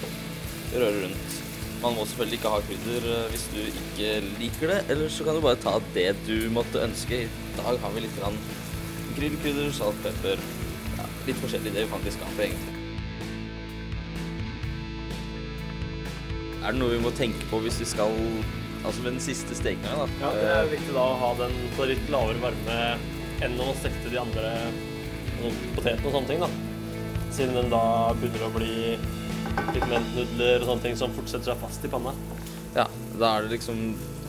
røre 0.76 1.08
rundt. 1.08 1.38
Man 1.82 1.96
må 1.98 2.06
selvfølgelig 2.06 2.38
ikke 2.38 2.52
ha 2.54 2.60
krydder 2.68 3.06
eh, 3.10 3.30
hvis 3.34 3.46
du 3.50 3.62
ikke 3.66 4.10
liker 4.38 4.70
det, 4.70 4.76
eller 4.94 5.10
så 5.10 5.26
kan 5.26 5.34
du 5.34 5.42
bare 5.42 5.58
ta 5.58 5.74
det 5.96 6.12
du 6.28 6.36
måtte 6.54 6.84
ønske. 6.86 7.24
I 7.26 7.56
dag 7.58 7.82
har 7.82 7.96
vi 7.96 8.04
litt 8.06 8.20
grillkrydder, 9.18 9.72
salt, 9.74 9.98
pepper. 10.06 10.38
Ja, 11.00 11.08
litt 11.26 11.42
forskjellig 11.42 11.74
det 11.74 11.88
vi 11.88 11.94
faktisk 11.96 12.22
har 12.22 12.38
på 12.38 12.46
egentlig. 12.46 12.78
Er 16.62 16.70
det 16.70 16.78
noe 16.78 16.94
vi 16.94 17.02
må 17.02 17.10
tenke 17.18 17.50
på 17.50 17.64
hvis 17.66 17.82
vi 17.82 17.90
skal 17.90 18.14
Altså 18.82 19.04
ved 19.06 19.14
den 19.14 19.22
siste 19.24 19.56
stekinga, 19.58 19.94
da? 20.00 20.06
Ja, 20.24 20.30
det 20.36 20.52
er 20.56 20.70
viktig 20.72 20.94
da 20.96 21.04
å 21.06 21.18
ha 21.22 21.32
den 21.42 21.54
på 21.78 21.86
litt 21.90 22.08
lavere 22.10 22.42
varme 22.42 22.78
enn 23.46 23.60
å 23.62 23.72
stekte 23.78 24.10
de 24.14 24.20
andre 24.22 24.54
sånn 25.42 25.60
potetene 25.76 26.08
og 26.10 26.16
sånne 26.16 26.30
ting, 26.32 26.42
da. 26.42 26.50
Siden 27.32 27.56
den 27.58 27.70
da 27.74 27.84
begynner 28.18 28.48
å 28.48 28.54
bli 28.56 28.72
litt 28.96 29.86
mentnudler 29.92 30.62
og 30.64 30.68
sånne 30.72 30.86
ting 30.88 30.98
som 31.00 31.14
fortsetter 31.16 31.52
seg 31.52 31.62
fast 31.62 31.86
i 31.86 31.92
panna. 31.92 32.14
Ja, 32.76 32.88
da 33.20 33.36
er 33.38 33.46
det 33.48 33.58
liksom 33.58 33.82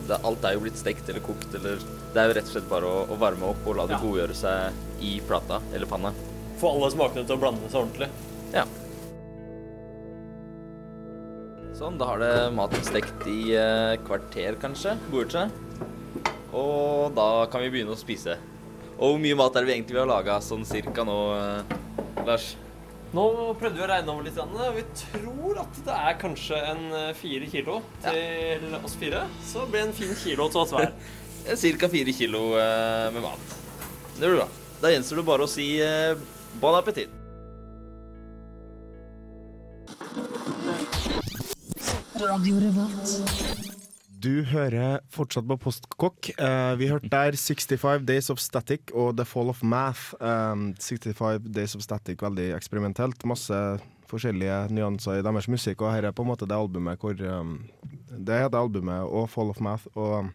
det, 0.07 0.17
Alt 0.27 0.43
er 0.43 0.57
jo 0.57 0.63
blitt 0.65 0.77
stekt 0.79 1.07
eller 1.09 1.23
kokt, 1.23 1.53
eller 1.55 1.79
Det 2.13 2.19
er 2.19 2.27
jo 2.29 2.33
rett 2.35 2.49
og 2.49 2.53
slett 2.57 2.65
bare 2.69 2.89
å, 2.89 3.03
å 3.07 3.15
varme 3.17 3.47
opp 3.53 3.65
og 3.71 3.77
la 3.79 3.85
det 3.87 3.95
Ja. 3.95 4.01
godgjøre 4.03 4.35
seg 4.35 5.01
i 5.01 5.13
plata 5.27 5.61
eller 5.73 5.87
panna. 5.89 6.11
Få 6.59 6.73
alle 6.75 6.91
smakene 6.91 7.23
til 7.25 7.37
å 7.37 7.39
blande 7.41 7.69
seg 7.71 7.79
ordentlig. 7.85 8.09
Ja. 8.53 8.65
Sånn, 11.73 11.95
da 11.97 12.05
har 12.11 12.19
det 12.21 12.33
maten 12.53 12.83
stekt 12.85 13.23
i 13.29 13.55
eh, 13.57 13.95
kvarter, 14.05 14.59
kanskje. 14.61 14.93
Godgjort 15.09 15.33
seg. 15.33 16.33
Og 16.53 17.15
da 17.17 17.47
kan 17.49 17.63
vi 17.63 17.71
begynne 17.73 17.95
å 17.95 17.97
spise. 17.97 18.35
Og 18.99 19.15
hvor 19.15 19.23
mye 19.23 19.37
mat 19.39 19.55
er 19.57 19.65
det 19.65 19.71
vi 19.71 19.75
egentlig 19.79 19.97
har 19.97 20.05
ha 20.05 20.19
laga 20.19 20.35
sånn 20.45 20.61
cirka 20.69 21.05
nå, 21.07 21.17
eh, 21.33 21.73
Lars? 22.27 22.51
Nå 23.13 23.25
prøvde 23.57 23.77
vi 23.77 23.85
å 23.85 23.89
regne 23.89 24.13
over 24.13 24.27
litt. 24.27 24.37
og 24.37 24.77
Vi 24.77 24.85
tror 25.01 25.63
at 25.63 25.81
det 25.87 25.97
er 25.97 26.19
kanskje 26.21 26.61
en 26.69 26.85
eh, 26.99 27.09
fire 27.17 27.49
kilo 27.49 27.79
til 28.05 28.77
oss 28.83 28.99
fire. 29.01 29.25
Så 29.49 29.65
det 29.65 29.73
blir 29.73 29.87
en 29.87 29.97
fin 29.97 30.13
kilo 30.21 30.49
til 30.53 30.61
oss 30.61 30.75
hver. 30.77 30.93
Cirka 31.65 31.89
fire 31.89 32.13
kilo 32.13 32.51
eh, 32.61 33.09
med 33.17 33.25
mat. 33.25 33.57
Det 34.13 34.27
blir 34.27 34.43
bra. 34.43 34.47
Da 34.81 34.93
gjenstår 34.93 35.23
det 35.23 35.27
bare 35.33 35.49
å 35.49 35.49
si 35.49 35.73
eh, 35.81 36.13
bon 36.61 36.77
appétit. 36.77 37.22
Du 44.23 44.43
hører 44.47 45.01
fortsatt 45.11 45.43
på 45.49 45.57
Postkokk. 45.59 46.29
Uh, 46.39 46.71
vi 46.79 46.87
hørte 46.87 47.09
der 47.11 47.35
65 47.35 48.05
Days 48.07 48.29
of 48.31 48.39
Static 48.39 48.93
og 48.95 49.17
The 49.17 49.25
Fall 49.27 49.49
of 49.51 49.59
Math. 49.67 50.13
Um, 50.23 50.69
65 50.79 51.49
Days 51.51 51.75
of 51.75 51.83
Static, 51.83 52.21
veldig 52.23 52.45
eksperimentelt. 52.55 53.25
Masse 53.27 53.59
forskjellige 54.07 54.61
nyanser 54.71 55.19
i 55.19 55.25
deres 55.25 55.49
musikk, 55.51 55.83
og 55.83 55.91
her 55.91 56.07
er 56.07 56.15
på 56.15 56.23
en 56.23 56.31
måte 56.31 56.47
det 56.47 56.55
albumet 56.55 57.01
hvor 57.01 57.19
um, 57.27 57.57
Det 58.13 58.39
heter 58.45 58.59
albumet 58.61 59.03
og 59.03 59.27
Fall 59.33 59.51
of 59.51 59.59
Math, 59.65 59.89
og 59.99 60.29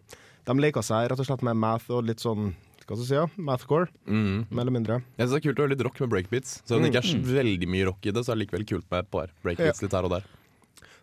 de 0.45 0.57
leker 0.61 0.85
seg 0.85 1.09
rett 1.09 1.21
og 1.23 1.29
slett 1.31 1.45
med 1.47 1.57
math 1.57 1.89
og 1.89 2.05
litt 2.09 2.21
sånn 2.21 2.51
hva 2.89 2.95
skal 2.97 3.03
jeg 3.05 3.09
si, 3.09 3.17
ja? 3.19 3.27
Mathcore, 3.37 3.85
Mm. 4.09 4.47
mer 4.49 4.63
eller 4.63 4.73
mindre. 4.73 4.95
Jeg 5.17 5.27
synes 5.27 5.33
det 5.35 5.37
er 5.41 5.47
kult 5.49 5.59
å 5.59 5.65
høre 5.65 5.73
litt 5.75 5.83
rock 5.85 5.99
med 6.01 6.09
breakbeats. 6.09 6.55
Selv 6.65 6.79
om 6.79 6.85
det 6.85 6.89
ikke 6.93 7.03
er 7.05 7.19
Mm. 7.19 7.27
veldig 7.37 7.67
mye 7.69 7.85
rock 7.85 8.05
i 8.05 8.11
det, 8.11 8.23
så 8.25 8.31
er 8.33 8.35
det 8.35 8.47
likevel 8.47 8.65
kult 8.65 8.85
med 8.89 8.99
et 9.05 9.11
par 9.11 9.27
breakbeats 9.45 9.81
Ja. 9.81 9.85
litt 9.85 9.93
her 9.93 10.03
og 10.05 10.09
der. 10.15 10.23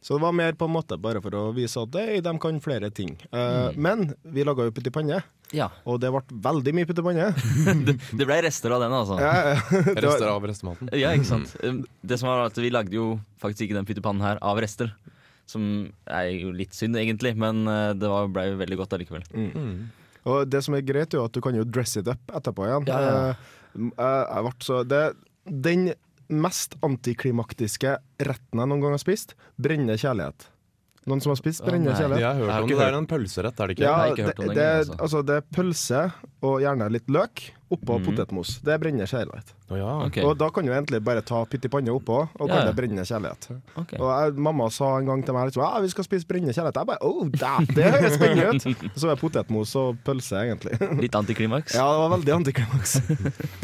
Så 0.07 0.15
det 0.15 0.23
var 0.23 0.35
mer 0.39 0.55
på 0.55 0.69
en 0.69 0.75
måte 0.77 0.95
bare 1.03 1.19
for 1.25 1.35
å 1.35 1.41
vise 1.57 1.81
at 1.83 1.91
de, 1.91 2.21
de 2.23 2.33
kan 2.39 2.61
flere 2.63 2.93
ting. 2.95 3.17
Eh, 3.35 3.73
Men 3.75 4.13
vi 4.23 4.45
laga 4.47 4.69
jo 4.69 4.75
pytt 4.77 4.87
i 4.87 4.93
panne, 4.95 5.17
Ja. 5.51 5.67
og 5.85 5.99
det 6.03 6.13
ble 6.15 6.21
veldig 6.45 6.75
mye 6.79 6.87
pytt 6.87 7.01
i 7.03 7.05
panne. 7.09 7.27
det, 7.89 7.97
det 8.15 8.29
ble 8.29 8.37
rester 8.47 8.71
av 8.77 8.85
den, 8.85 8.95
altså. 8.95 9.17
Ja, 9.19 9.33
ja. 9.57 9.81
Rester 10.07 10.31
av 10.31 10.47
restematen. 10.47 10.93
Ja, 10.95 11.11
ikke 11.19 11.27
sant. 11.33 11.57
Um, 11.67 11.81
Det 12.07 12.21
som 12.23 12.31
var 12.31 12.45
at 12.47 12.61
Vi 12.63 12.71
lagde 12.71 12.95
jo 12.95 13.09
faktisk 13.43 13.67
ikke 13.67 13.81
den 13.81 13.89
pyttipannen 13.91 14.23
her 14.23 14.39
av 14.47 14.63
rester. 14.63 14.95
Som 15.51 15.67
er 16.07 16.31
jo 16.39 16.55
litt 16.55 16.75
synd, 16.79 16.95
egentlig, 17.03 17.35
men 17.39 17.67
uh, 17.67 17.91
det 17.99 18.07
var- 18.11 18.31
ble 18.31 18.47
jo 18.53 18.63
veldig 18.63 18.79
godt 18.85 18.95
allikevel. 19.01 19.27
Mm. 19.35 19.91
Og 20.31 20.47
det 20.51 20.63
som 20.67 20.75
er 20.79 20.87
greit, 20.87 21.11
er 21.15 21.19
jo 21.19 21.27
at 21.27 21.35
du 21.35 21.43
kan 21.43 21.55
jo 21.59 21.67
dress 21.67 21.97
it 21.99 22.07
up 22.15 22.31
etterpå 22.35 22.63
igjen. 22.71 22.87
Ja, 22.91 23.03
ja. 23.03 23.37
Uh, 23.75 24.43
ble 24.47 24.55
så 24.63 24.85
det, 24.87 25.05
Den 25.47 25.91
mest 26.29 26.77
antiklimaktiske 26.87 27.97
retten 28.27 28.63
jeg 28.63 28.71
noen 28.73 28.83
gang 28.85 28.95
har 28.97 29.03
spist, 29.03 29.35
brennende 29.61 29.99
kjærlighet. 30.01 30.49
Noen 31.07 31.23
som 31.23 31.31
har 31.31 31.39
spist 31.39 31.63
brennende 31.63 31.95
kjærlighet? 31.95 32.23
Jeg 32.25 32.27
har 32.27 32.41
hørt 32.43 32.65
om 32.65 32.69
det. 32.69 32.79
Det 32.81 32.87
er 32.89 32.97
en 32.99 33.07
pølserett, 33.07 33.61
er 33.61 33.71
det 33.71 33.77
ikke? 33.77 33.85
Ja, 33.85 33.91
Jeg 33.91 33.99
har 33.99 34.15
ikke 34.17 34.27
hørt 34.27 34.41
om 34.43 34.49
det, 34.49 34.57
det, 34.57 34.71
altså. 34.81 34.97
altså, 35.07 35.23
det 35.29 35.37
er 35.37 35.45
pølse 35.55 36.01
og 36.43 36.57
gjerne 36.65 36.89
litt 36.97 37.13
løk 37.15 37.45
oppå 37.69 37.99
mm. 37.99 38.05
potetmos. 38.07 38.57
Det 38.63 38.75
er 38.75 38.81
brennende 38.83 39.09
kjærlighet. 39.11 39.53
Oh, 39.67 39.77
ja. 39.79 39.93
okay. 40.07 40.23
Og 40.23 40.37
da 40.39 40.49
kan 40.55 40.67
du 40.67 40.71
egentlig 40.71 41.01
bare 41.03 41.23
ta 41.27 41.41
pytt 41.51 41.65
i 41.67 41.71
panne 41.73 41.91
oppå 41.91 42.21
og 42.23 42.47
Ja, 42.47 42.61
ja. 42.61 42.67
det 42.69 42.77
brennende 42.79 43.03
kjærlighet. 43.09 43.49
Okay. 43.75 43.99
Og 43.99 44.07
jeg, 44.13 44.37
mamma 44.47 44.69
sa 44.71 44.93
en 45.01 45.09
gang 45.11 45.25
til 45.27 45.35
meg 45.35 45.49
liksom, 45.49 45.65
ja, 45.67 45.81
vi 45.83 45.91
skal 45.91 46.07
spise 46.07 46.29
brennende 46.29 46.55
kjærlighet. 46.55 46.79
Jeg 46.79 46.91
bare 46.93 47.03
oh, 47.03 47.27
that, 47.35 47.73
det 47.75 47.89
høres 47.91 48.15
spennende 48.15 48.53
ut! 48.55 48.69
Så 48.99 49.09
er 49.09 49.17
det 49.17 49.19
potetmos 49.23 49.75
og 49.81 49.99
pølse, 50.07 50.45
egentlig. 50.45 50.79
Litt 51.03 51.19
antiklimaks. 51.19 51.75
Ja, 51.75 51.89
det 51.91 52.05
var 52.05 52.13
veldig 52.15 52.35
antiklimaks. 52.37 52.97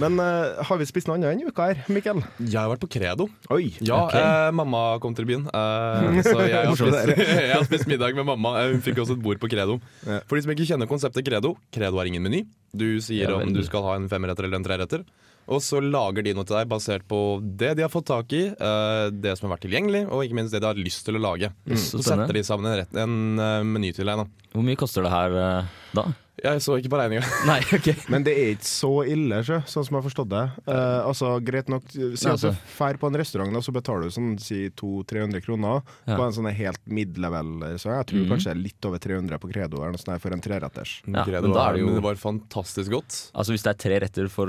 Men 0.03 0.19
uh, 0.19 0.65
har 0.67 0.81
vi 0.83 0.89
spist 0.91 1.11
noe 1.11 1.21
annet 1.21 1.37
denne 1.37 1.53
uka 1.53 1.69
her, 1.71 1.85
Mikkel? 1.93 2.25
Jeg 2.43 2.59
har 2.59 2.73
vært 2.73 2.83
på 2.83 2.91
Credo. 2.97 3.29
Oi. 3.55 3.71
Ja, 3.79 4.03
okay. 4.09 4.23
eh, 4.23 4.49
mamma 4.57 4.83
kom 5.03 5.15
til 5.17 5.29
byen, 5.29 5.47
eh, 5.47 6.21
så 6.27 6.37
jeg 6.43 6.59
har, 6.59 6.75
spist, 6.79 7.15
jeg 7.47 7.55
har 7.55 7.67
spist 7.69 7.89
middag 7.91 8.19
med 8.19 8.27
mamma. 8.33 8.57
Eh, 8.63 8.75
Hun 8.75 8.83
fikk 8.85 9.03
også 9.05 9.17
et 9.19 9.23
bord 9.23 9.41
på 9.43 9.51
Credo. 9.53 9.79
Ja. 10.07 10.21
For 10.27 10.39
de 10.39 10.45
som 10.45 10.55
ikke 10.55 10.67
kjenner 10.69 10.91
konseptet 10.91 11.27
Credo, 11.27 11.55
Credo 11.75 12.03
har 12.03 12.11
ingen 12.11 12.25
meny. 12.25 12.43
Du 12.73 13.01
sier 13.05 13.29
om 13.37 13.53
du 13.53 13.61
skal 13.67 13.85
ha 13.85 13.97
en 13.99 14.09
femretter 14.09 14.49
eller 14.49 14.63
en 14.63 14.65
treretter. 14.65 15.05
Og 15.49 15.63
så 15.65 15.81
lager 15.83 16.23
de 16.23 16.35
noe 16.37 16.47
til 16.47 16.57
deg 16.57 16.71
basert 16.71 17.07
på 17.11 17.41
det 17.43 17.75
de 17.79 17.83
har 17.87 17.93
fått 17.93 18.07
tak 18.13 18.33
i, 18.37 18.45
eh, 18.55 19.11
det 19.11 19.37
som 19.39 19.49
har 19.49 19.57
vært 19.57 19.67
tilgjengelig, 19.67 20.05
og 20.09 20.25
ikke 20.25 20.39
minst 20.39 20.55
det 20.55 20.63
de 20.63 20.71
har 20.71 20.79
lyst 20.79 21.05
til 21.07 21.19
å 21.19 21.23
lage. 21.23 21.51
Så 21.75 21.99
Så 21.99 22.05
setter 22.13 22.33
de 22.33 22.45
sammen 22.47 22.71
en, 22.71 22.79
rett, 22.83 22.95
en 22.95 23.39
eh, 23.39 23.63
meny 23.67 23.93
til 23.93 24.07
deg. 24.07 24.23
da 24.23 24.27
Hvor 24.55 24.67
mye 24.67 24.79
koster 24.79 25.03
det 25.03 25.11
her 25.11 25.33
uh, 25.33 25.65
da? 25.97 26.13
Jeg 26.43 26.63
så 26.65 26.75
ikke 26.81 26.91
på 26.91 26.99
regninga. 26.99 27.23
Okay. 27.77 27.95
Men 28.13 28.25
det 28.27 28.33
er 28.39 28.49
ikke 28.57 28.67
så 28.67 28.91
ille, 29.07 29.39
sjø, 29.47 29.61
sånn 29.69 29.85
som 29.87 29.95
jeg 29.95 30.01
har 30.01 30.07
forstått 30.09 30.31
det. 30.33 30.43
Eh, 30.67 31.01
altså, 31.07 31.33
Greit 31.45 31.69
nok, 31.71 31.85
si 31.93 32.03
at 32.03 32.19
du 32.19 32.31
altså. 32.33 32.53
drar 32.79 32.99
på 32.99 33.11
en 33.11 33.19
restaurant, 33.21 33.59
og 33.59 33.65
så 33.65 33.75
betaler 33.75 34.09
du 34.09 34.15
sånn 34.15 34.33
si 34.43 34.65
200-300 34.81 35.45
kroner 35.45 35.83
Ja. 36.09 36.17
på 36.17 36.25
en 36.25 36.35
sånn 36.35 36.51
helt 36.51 36.81
mid-level. 36.87 37.53
Så 37.79 37.93
jeg 37.93 38.09
tror 38.11 38.25
mm. 38.25 38.31
kanskje 38.33 38.57
litt 38.59 38.89
over 38.89 39.03
300 39.03 39.39
på 39.43 39.53
Credo 39.53 39.83
eller 39.83 39.95
noe 39.95 40.03
sånt 40.03 40.23
for 40.25 40.35
en 40.35 40.43
treretters. 40.43 40.97
Ja, 41.07 41.27
Credo 41.29 41.47
men 41.47 41.55
da 41.57 41.69
er 41.69 41.73
det 41.79 41.85
jo- 41.85 41.91
men 41.93 42.01
det 42.01 42.07
var 42.09 42.23
fantastisk 42.23 42.91
godt. 42.91 43.21
Altså 43.35 43.53
Hvis 43.55 43.63
det 43.63 43.71
er 43.77 43.83
tre 43.85 44.01
retter 44.07 44.29
for 44.33 44.49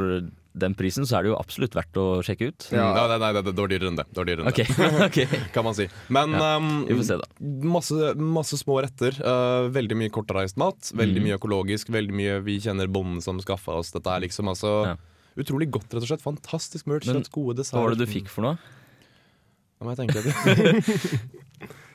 den 0.54 0.76
prisen, 0.78 1.06
så 1.10 1.18
er 1.18 1.26
det 1.26 1.32
jo 1.32 1.38
absolutt 1.40 1.74
verdt 1.76 1.98
å 1.98 2.06
sjekke 2.26 2.52
ut. 2.52 2.68
Ja. 2.74 2.92
Nei, 2.94 3.06
nei, 3.12 3.18
nei, 3.24 3.32
det 3.42 3.54
var 3.58 3.72
dyrere 3.72 3.90
enn 3.90 3.98
det. 3.98 4.06
det, 4.12 4.26
dyrere 4.30 4.44
enn 4.46 4.52
okay. 4.52 4.68
det. 4.70 4.90
ok. 5.08 5.48
kan 5.56 5.66
man 5.66 5.78
si. 5.78 5.88
Men 6.14 6.36
Ja, 6.38 6.52
um, 6.62 7.02
se. 7.06 7.18
Masse, 7.74 8.12
masse 8.20 8.60
små 8.62 8.78
retter. 8.86 9.18
uh, 9.26 9.72
veldig 9.74 9.98
mye 9.98 10.14
kortreist 10.14 10.60
mat. 10.62 10.94
Veldig 10.94 11.24
mm. 11.24 11.28
mye 11.30 11.40
økologisk. 11.40 11.90
Veldig 11.94 12.18
mye 12.20 12.38
Vi 12.46 12.60
kjenner 12.64 12.92
bonden 12.92 13.24
som 13.26 13.42
skaffa 13.42 13.80
oss 13.82 13.92
dette. 13.96 14.10
her, 14.10 14.24
liksom 14.28 14.52
altså 14.54 14.76
Ja. 14.92 14.96
Utrolig 15.34 15.66
godt, 15.74 15.90
rett 15.90 16.04
og 16.04 16.10
slett. 16.12 16.22
Fantastisk 16.22 16.86
merch. 16.86 17.10
Men 17.10 17.26
gode 17.34 17.58
desserter. 17.58 17.80
Hva 17.80 17.88
var 17.88 17.96
det 17.98 18.06
du 18.06 18.12
fikk 18.12 18.30
for 18.30 18.46
noe? 18.46 18.58
Da 19.80 19.88
må 19.88 19.96
jeg 19.96 20.04
tenke 20.04 20.22
litt. 20.22 21.24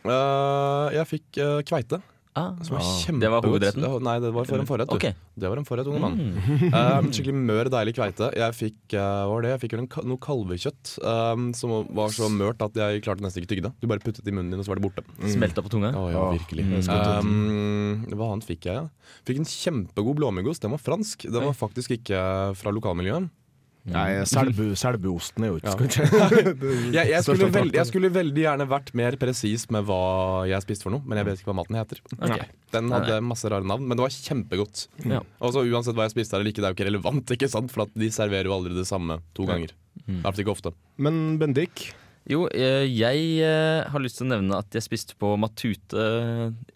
Uh, 0.03 0.91
jeg 0.99 1.11
fikk 1.15 1.39
uh, 1.39 1.61
kveite. 1.63 2.03
Ah, 2.39 2.53
som 2.63 2.77
var 2.77 2.83
ah, 2.85 2.93
kjempegodt. 3.03 3.23
det 3.25 3.31
var 3.35 3.47
hovedretten? 3.49 3.83
Det 3.85 3.91
var- 3.95 4.05
Nei, 4.09 4.15
det 4.23 4.31
var 4.37 4.47
for 4.49 4.63
en 4.63 4.69
forrett. 4.69 4.93
du. 4.95 5.09
Det 5.43 5.51
var 5.53 5.61
en 5.61 5.67
forrett, 5.69 5.89
unge 5.91 6.03
mann. 6.05 6.17
Mm. 6.19 6.75
Eh, 6.79 7.09
skikkelig 7.17 7.35
mør, 7.51 7.71
deilig 7.75 7.95
kveite. 7.99 8.29
Jeg 8.39 8.55
fikk 8.59 8.95
uh, 8.99 9.25
var 9.33 9.43
det? 9.45 9.51
Jeg 9.57 9.63
fikk 9.65 9.75
en 9.79 9.89
noe 10.13 10.21
kalvekjøtt 10.23 10.93
um, 11.03 11.49
som 11.59 11.75
var 11.99 12.15
så 12.15 12.29
mørt 12.31 12.63
at 12.65 12.79
jeg 12.79 13.03
klarte 13.07 13.25
nesten 13.25 13.43
ikke 13.43 13.53
tygge 13.55 13.67
det. 13.69 13.73
Du 13.83 13.89
bare 13.91 14.03
puttet 14.05 14.23
det 14.25 14.33
i 14.33 14.37
munnen 14.37 14.53
din, 14.55 14.63
og 14.63 14.67
så 14.69 14.73
var 14.75 14.81
det 14.81 14.87
borte. 14.87 15.05
Smelta 15.35 15.65
på 15.65 15.73
tunga? 15.75 15.91
Oh, 15.99 16.07
ja, 16.13 16.19
Ja. 16.19 16.31
virkelig. 16.39 16.65
Mm. 16.69 16.79
Um, 16.93 18.07
hva 18.15 18.33
annet 18.35 18.47
fikk 18.49 18.69
jeg? 18.71 18.75
Ja? 18.79 18.87
Fikk 19.29 19.43
en 19.43 19.51
kjempegod 19.51 20.19
blåmuggost. 20.21 20.63
Den 20.63 20.75
var 20.77 20.83
fransk. 20.83 21.27
Den 21.29 21.43
var 21.51 21.57
faktisk 21.59 21.97
ikke 21.99 22.23
fra 22.59 22.71
lokalmiljøet. 22.75 23.29
Nei, 23.93 24.09
selbu, 24.29 24.67
Selbuosten 24.79 25.45
er 25.47 25.53
jo 25.53 25.59
ikke. 25.61 25.89
Jeg, 26.97 27.11
jeg, 27.13 27.23
skulle 27.25 27.49
veldig, 27.55 27.75
jeg 27.79 27.89
skulle 27.89 28.11
veldig 28.13 28.43
gjerne 28.45 28.67
vært 28.71 28.93
mer 28.99 29.17
presis 29.21 29.67
med 29.75 29.87
hva 29.89 30.45
jeg 30.49 30.65
spiste 30.65 30.87
for 30.87 30.95
noe, 30.95 31.05
men 31.09 31.21
jeg 31.21 31.29
vet 31.29 31.41
ikke 31.43 31.51
hva 31.53 31.57
maten 31.61 31.79
heter. 31.79 32.01
Okay. 32.19 32.49
Den 32.75 32.91
hadde 32.93 33.21
masse 33.25 33.49
rare 33.53 33.65
navn, 33.69 33.87
men 33.89 33.97
det 33.99 34.05
var 34.05 34.15
kjempegodt. 34.15 34.87
Ja. 35.09 35.23
Og 35.45 35.55
så 35.57 35.63
Uansett 35.69 35.97
hva 35.99 36.07
jeg 36.09 36.15
spiste 36.17 36.37
eller 36.39 36.51
ikke, 36.53 36.61
det 36.65 36.69
er 36.69 36.75
jo 36.75 36.79
ikke 36.81 36.89
relevant, 36.91 37.33
ikke 37.39 37.49
sant? 37.53 37.73
for 37.75 37.87
at 37.87 37.95
de 37.99 38.11
serverer 38.15 38.49
jo 38.51 38.57
aldri 38.59 38.77
det 38.77 38.87
samme 38.89 39.21
to 39.37 39.47
Ja. 39.47 39.55
ganger. 39.55 39.73
Mm. 40.09 40.21
Ikke 40.31 40.53
ofte. 40.55 40.71
Men 40.97 41.39
Bendik, 41.41 41.89
Jo, 42.29 42.43
eh, 42.53 42.85
jeg 42.93 43.41
eh, 43.41 43.87
har 43.89 44.03
lyst 44.05 44.19
til 44.21 44.27
å 44.27 44.31
nevne 44.35 44.59
at 44.61 44.69
jeg 44.77 44.85
spiste 44.85 45.15
på 45.19 45.31
Matute 45.41 46.03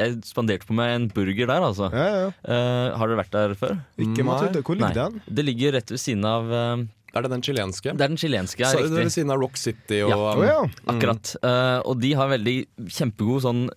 Jeg 0.00 0.14
spanderte 0.24 0.64
på 0.64 0.72
meg 0.78 0.94
en 0.94 1.08
burger 1.12 1.46
der, 1.50 1.60
altså. 1.66 1.90
ja, 1.92 2.06
ja. 2.24 2.30
Eh, 2.42 2.88
har 2.96 3.10
dere 3.10 3.20
vært 3.20 3.34
der 3.36 3.54
før? 3.60 3.76
ikke 4.00 4.24
Matute. 4.24 4.62
Hvor 4.64 4.78
ligger 4.80 4.96
Nei. 4.96 5.10
den? 5.20 5.20
Det 5.28 5.44
ligger 5.44 5.76
rett 5.76 5.92
ved 5.92 6.00
siden 6.00 6.24
av 6.24 6.48
eh, 6.56 6.86
Er 7.14 7.22
det 7.22 7.30
den 7.30 7.42
chilenske? 7.42 7.92
Det 7.92 8.00
er 8.00 8.08
den 8.08 8.16
chilenske, 8.16 8.60
ja, 8.64 8.70
riktig. 8.72 8.96
ved 8.96 9.12
siden 9.12 9.30
av 9.34 9.38
Rock 9.42 9.56
City 9.60 10.00
og 10.02 10.10
Ja. 10.10 10.16
Oh, 10.16 10.42
ja. 10.46 10.60
mm. 10.64 10.88
Akkurat. 10.96 11.36
Uh, 11.44 11.80
og 11.84 12.00
de 12.00 12.12
har 12.14 12.28
veldig 12.28 12.56
kjempegod 12.88 13.42
sånn 13.44 13.68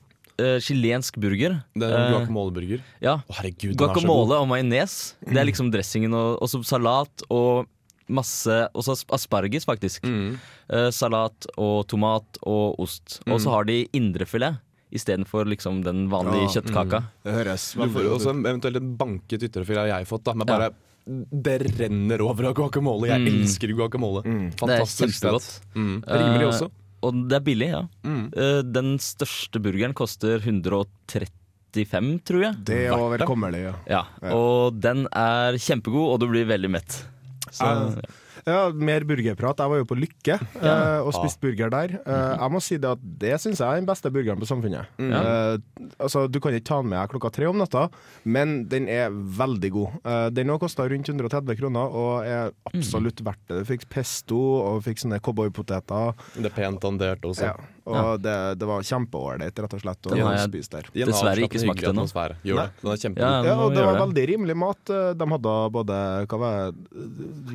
chilensk 0.60 1.16
burger. 1.18 1.62
Det 1.80 1.84
er 1.88 1.94
en 1.96 2.02
Eh, 2.14 2.18
guacamoleburger. 2.20 2.82
ja. 3.02 3.14
Å, 3.24 3.36
herregud, 3.38 3.72
den 3.72 3.72
er 3.72 3.78
så 3.78 3.86
god. 3.88 3.96
Guacamole 3.96 4.40
og 4.42 4.48
majones. 4.50 5.16
Det 5.24 5.38
er 5.38 5.46
liksom 5.48 5.72
dressingen, 5.72 6.14
og 6.14 6.44
så 6.52 6.60
salat 6.66 7.24
og 7.30 7.68
masse 8.10 8.68
Også 8.76 8.98
så 9.00 9.06
asparges, 9.16 9.66
faktisk. 9.66 10.04
Mm. 10.04 10.38
Uh, 10.70 10.90
salat 10.92 11.48
og 11.58 11.88
tomat 11.88 12.38
og 12.46 12.78
ost. 12.80 13.22
Og 13.28 13.40
så 13.40 13.48
Mm. 13.48 13.52
har 13.54 13.64
de 13.64 13.88
indrefilet 13.94 14.58
istedenfor 14.92 15.46
liksom 15.48 15.84
den 15.84 16.08
vanlige 16.10 16.44
Ja, 16.54 16.62
kjøttkaka. 16.62 17.04
Det 17.24 17.34
høres 17.34 17.74
Du 17.74 17.82
så 17.82 17.90
får 17.90 18.04
godt 18.04 18.22
også 18.22 18.36
eventuelt 18.46 18.76
en 18.76 18.96
banket 18.98 19.42
ytrefilet 19.42 19.78
har 19.90 20.00
jeg 20.00 20.08
fått, 20.08 20.24
da. 20.24 20.34
Men 20.34 20.48
Ja. 20.48 20.70
Det 21.06 21.58
renner 21.80 22.22
over 22.26 22.48
av 22.50 22.56
guacamole. 22.58 23.08
Jeg 23.12 23.22
Mm. 23.22 23.28
elsker 23.44 23.74
guacamole. 23.78 24.24
Mm. 24.26 24.50
Det 24.50 24.56
er 24.56 24.58
Fantastisk 24.58 25.22
kjempegodt. 25.22 25.62
Det 25.74 25.82
Mm. 25.82 26.04
Rimelig 26.08 26.48
også. 26.50 26.66
Uh, 26.66 26.82
Og 27.06 27.28
det 27.30 27.36
er 27.36 27.44
billig, 27.46 27.68
ja. 27.70 27.82
Mm. 28.04 28.24
Uh, 28.34 28.62
den 28.64 28.98
største 28.98 29.62
burgeren 29.62 29.94
koster 29.94 30.40
135, 30.40 32.20
tror 32.26 32.42
jeg. 32.42 32.56
Det 32.66 32.80
er 32.88 33.18
velkommelig, 33.18 33.62
ja. 33.68 33.74
Ja, 33.88 34.04
Ja. 34.24 34.34
Og 34.34 34.80
den 34.82 35.08
er 35.14 35.54
kjempegod, 35.62 36.14
og 36.14 36.20
du 36.20 36.28
blir 36.28 36.46
veldig 36.48 36.70
mett. 36.72 37.04
Så, 37.52 37.64
Ja. 37.64 38.02
Ja, 38.46 38.70
mer 38.70 39.02
burgerprat. 39.10 39.58
Jeg 39.58 39.72
var 39.72 39.80
jo 39.80 39.88
på 39.90 39.96
Lykke 39.98 40.36
eh, 40.38 41.00
og 41.02 41.12
spiste 41.16 41.42
burger 41.42 41.72
der. 41.74 41.96
Eh, 42.06 42.34
jeg 42.38 42.54
må 42.54 42.60
si 42.62 42.78
det 42.82 42.92
at 42.94 43.06
det 43.24 43.34
syns 43.42 43.62
jeg 43.64 43.66
er 43.66 43.82
den 43.82 43.88
beste 43.90 44.12
burgeren 44.14 44.42
på 44.42 44.46
Samfunnet. 44.50 44.92
Eh, 45.02 45.56
altså, 45.98 46.28
du 46.30 46.38
kan 46.44 46.54
ikke 46.54 46.68
ta 46.70 46.78
den 46.84 46.92
med 46.94 47.10
klokka 47.10 47.32
tre 47.34 47.50
om 47.50 47.58
natta, 47.58 47.88
men 48.30 48.58
den 48.70 48.86
er 48.92 49.10
veldig 49.10 49.72
god. 49.74 49.98
Eh, 50.06 50.28
den 50.38 50.54
har 50.54 50.62
kosta 50.62 50.86
rundt 50.92 51.10
130 51.10 51.58
kroner 51.58 51.98
og 51.98 52.30
er 52.30 52.54
absolutt 52.70 53.26
verdt 53.26 53.42
det. 53.50 53.64
Du 53.64 53.72
fikk 53.74 53.88
pesto 53.90 54.42
og 54.62 54.84
fikk 54.86 55.02
sånne 55.02 55.22
cowboypoteter. 55.26 56.14
Det 56.38 56.52
er 56.52 56.58
pent 56.62 56.84
dandert 56.86 57.26
også. 57.26 57.50
Ja. 57.50 57.75
Og 57.86 58.22
det, 58.22 58.36
det 58.58 58.66
var 58.66 58.82
kjempeålreit, 58.82 59.60
rett 59.62 59.74
og 59.78 59.82
slett, 59.84 60.08
å 60.10 60.16
jeg 60.18 60.40
spise 60.50 60.72
der. 60.74 60.88
I 60.96 61.04
en 61.06 61.10
Dessverre 61.12 61.44
ikke 61.46 61.62
smakt 61.62 61.84
ennå. 61.86 62.06
Gjør 62.42 62.58
det. 62.58 62.68
Den 62.82 62.92
er 62.92 63.02
kjempegod. 63.04 63.22
Ja, 63.22 63.44
Ja, 63.46 63.58
og 63.62 63.76
det 63.76 63.84
var 63.86 64.00
veldig 64.02 64.24
rimelig 64.32 64.56
mat. 64.58 64.82
De 65.20 65.28
hadde 65.36 65.54
både 65.76 66.00
hva 66.26 66.40
var 66.42 66.74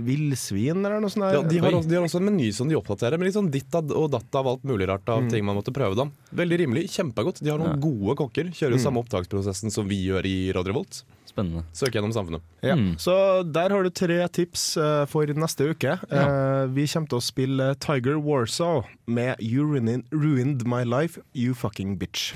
villsvin 0.06 0.84
eller 0.84 1.00
noe 1.02 1.10
sånt. 1.12 1.26
der. 1.26 1.38
Ja, 1.40 1.42
de, 1.42 1.58
har 1.64 1.76
også, 1.80 1.90
de 1.90 1.98
har 1.98 2.06
også 2.06 2.20
en 2.20 2.28
meny 2.30 2.50
som 2.54 2.70
de 2.70 2.78
oppdaterer, 2.78 3.18
med 3.18 3.28
litt 3.30 3.36
sånn 3.38 3.50
ditt 3.52 3.74
og 3.80 4.10
datt 4.14 4.38
av 4.38 4.48
alt 4.54 4.64
mulig 4.66 4.88
rart 4.90 5.08
av 5.12 5.26
ting 5.30 5.44
man 5.46 5.58
måtte 5.58 5.74
prøve. 5.74 5.96
da 5.98 6.06
Veldig 6.36 6.58
rimelig, 6.64 6.86
kjempegodt. 6.94 7.42
De 7.42 7.50
har 7.50 7.58
noen 7.58 7.74
Ja. 7.74 7.80
gode 7.82 8.16
kokker. 8.18 8.50
Kjører 8.54 8.76
jo 8.78 8.82
samme 8.82 9.02
opptaksprosessen 9.02 9.70
som 9.70 9.86
vi 9.88 10.06
gjør 10.08 10.26
i 10.26 10.52
Radio 10.52 10.72
Revolt. 10.72 11.02
Spennende. 11.40 11.64
Søk 11.72 11.94
gjennom 11.96 12.12
samfunnet. 12.14 12.44
Ja. 12.62 12.76
Mm. 12.76 12.94
Så 13.00 13.42
der 13.48 13.72
har 13.72 13.83
du 13.83 13.90
tre 13.90 14.20
tips 14.29 14.76
uh, 14.76 15.07
for 15.11 15.26
neste 15.26 15.70
uke. 15.72 15.96
Eh, 16.11 16.64
vi 16.74 16.87
kommer 16.90 17.11
til 17.11 17.20
å 17.20 17.24
spille 17.24 17.72
Tiger 17.81 18.20
Warsaw 18.20 18.85
med 19.07 19.40
You 19.40 19.64
Ruined, 19.66 20.05
ruined 20.12 20.66
My 20.68 20.85
Life, 20.85 21.20
You 21.35 21.55
Fucking 21.55 21.98
Bitch. 21.98 22.35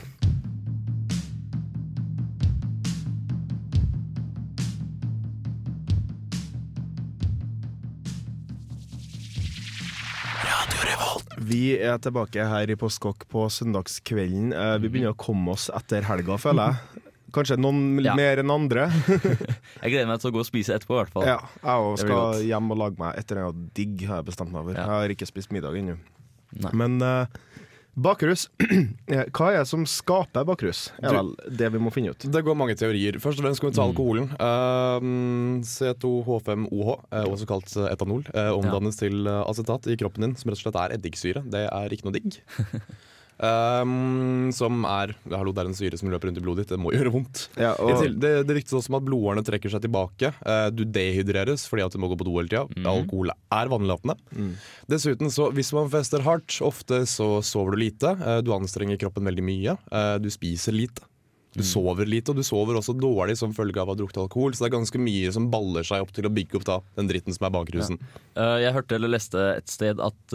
Vi 11.44 11.74
er 11.76 11.98
tilbake 12.00 12.40
her 12.48 12.70
i 12.72 12.76
Postkokk 12.78 13.26
på 13.28 13.44
søndagskvelden. 13.52 14.54
Eh, 14.56 14.76
vi 14.80 14.88
begynner 14.88 15.12
å 15.12 15.18
komme 15.18 15.52
oss 15.52 15.68
etter 15.76 16.06
helga, 16.08 16.38
føler 16.40 16.72
jeg. 16.72 17.04
Kanskje 17.34 17.56
noen 17.58 17.98
Ja. 18.04 18.14
mer 18.18 18.38
enn 18.44 18.50
andre. 18.54 18.86
Jeg 19.82 19.90
gleder 19.92 20.06
meg 20.12 20.20
til 20.22 20.30
å 20.30 20.34
gå 20.36 20.44
og 20.44 20.48
spise 20.48 20.76
etterpå, 20.78 20.94
i 20.94 21.02
hvert 21.02 21.14
fall. 21.16 21.26
Ja, 21.28 21.40
jeg 21.64 21.88
òg 21.90 21.98
skal 22.04 22.42
hjem 22.46 22.70
og 22.70 22.78
lage 22.84 23.00
meg 23.02 23.18
et 23.18 23.30
eller 23.34 23.48
annet 23.50 23.72
digg, 23.74 24.06
har 24.08 24.22
jeg 24.22 24.28
bestemt 24.30 24.52
meg 24.54 24.62
over. 24.62 24.78
Ja. 24.78 24.84
Jeg 24.86 24.94
har 25.08 25.16
ikke 25.18 25.28
spist 25.32 25.50
middag 25.54 25.74
ennå. 25.80 25.98
Men 26.72 27.00
uh, 27.02 27.26
bakrus 27.98 28.46
Eh, 29.10 29.24
Hva 29.34 29.48
er 29.52 29.58
det 29.60 29.68
som 29.70 29.82
skaper 29.86 30.46
bakrus? 30.48 30.84
Er 31.02 31.10
Du- 31.10 31.16
vel 31.18 31.32
det 31.58 31.68
vi 31.74 31.80
må 31.82 31.90
finne 31.94 32.14
ut. 32.14 32.24
Det 32.30 32.42
går 32.46 32.56
mange 32.56 32.74
teorier. 32.78 33.18
Først 33.22 33.38
og 33.42 33.44
fremst 33.48 33.58
skal 33.60 33.70
vi 33.70 33.76
ta 33.76 33.84
alkoholen. 33.84 34.30
Uh, 34.38 35.60
C2H5OH, 35.66 36.92
eh, 37.12 37.26
også 37.28 37.46
kalt 37.50 37.74
etanol, 37.90 38.24
uh, 38.34 38.52
omdannes 38.56 38.98
til 38.98 39.26
eh, 39.30 39.42
acetat 39.50 39.86
i 39.92 39.96
kroppen 40.00 40.24
din, 40.28 40.36
som 40.38 40.50
rett 40.50 40.60
og 40.62 40.64
slett 40.68 40.78
er 40.80 40.94
eddiksyre. 40.96 41.42
Det 41.50 41.66
er 41.68 41.94
ikke 41.94 42.08
noe 42.08 42.16
digg. 42.16 42.38
Um, 43.34 44.52
som 44.54 44.84
er 44.86 45.10
Hallo, 45.32 45.50
det 45.50 45.64
er 45.64 45.70
en 45.70 45.76
syre 45.76 45.98
som 45.98 46.10
løper 46.12 46.30
rundt 46.30 46.38
i 46.38 46.44
blodet 46.44 46.64
ditt. 46.64 46.74
Det 46.74 46.80
må 46.80 46.92
gjøre 46.94 47.12
vondt. 47.14 47.46
Ja, 47.60 47.72
og, 47.82 48.04
Det, 48.20 48.32
det 48.46 48.58
ryktes 48.60 48.76
også 48.78 48.92
om 48.92 48.98
at 49.00 49.06
blodårene 49.08 49.44
trekker 49.46 49.72
seg 49.72 49.82
tilbake. 49.84 50.30
Uh, 50.44 50.68
du 50.74 50.84
dehydreres 50.86 51.66
fordi 51.70 51.86
at 51.86 51.94
du 51.94 52.02
må 52.02 52.10
gå 52.12 52.18
på 52.20 52.28
do 52.28 52.36
hele 52.38 52.50
tida. 52.50 52.66
Alkohol 52.90 53.32
er 53.34 53.72
vannlatende. 53.72 54.18
Mm. 54.34 54.52
Dessuten, 54.90 55.32
så 55.34 55.50
hvis 55.54 55.72
man 55.76 55.90
fester 55.92 56.22
hardt, 56.26 56.60
ofte 56.64 57.02
så 57.10 57.38
sover 57.44 57.74
du 57.74 57.84
lite. 57.86 58.14
Uh, 58.22 58.38
du 58.44 58.54
anstrenger 58.54 59.00
kroppen 59.00 59.26
veldig 59.26 59.46
mye. 59.46 59.76
Uh, 59.90 60.16
du 60.22 60.30
spiser 60.32 60.76
lite. 60.76 61.04
Du 61.54 61.62
sover 61.62 62.08
lite, 62.10 62.32
og 62.32 62.38
du 62.40 62.42
sover 62.42 62.74
også 62.80 62.96
dårlig 62.98 63.36
som 63.38 63.52
følge 63.54 63.78
av 63.78 63.86
å 63.86 63.94
ha 63.94 63.98
drukket 63.98 64.24
alkohol. 64.24 64.54
Så 64.54 64.64
det 64.64 64.72
er 64.72 64.74
ganske 64.74 64.98
mye 64.98 65.30
som 65.34 65.46
baller 65.52 65.86
seg 65.86 66.02
opp 66.02 66.10
til 66.14 66.26
å 66.26 66.32
bygge 66.34 66.58
opp 66.58 66.66
da, 66.66 66.80
den 66.98 67.10
dritten 67.10 67.36
som 67.36 67.46
er 67.46 67.52
bakrusen. 67.54 68.00
Eh, 68.34 68.56
jeg 68.64 68.74
hørte 68.74 68.98
eller 68.98 69.12
leste 69.14 69.44
et 69.60 69.70
sted 69.70 70.02
at 70.02 70.34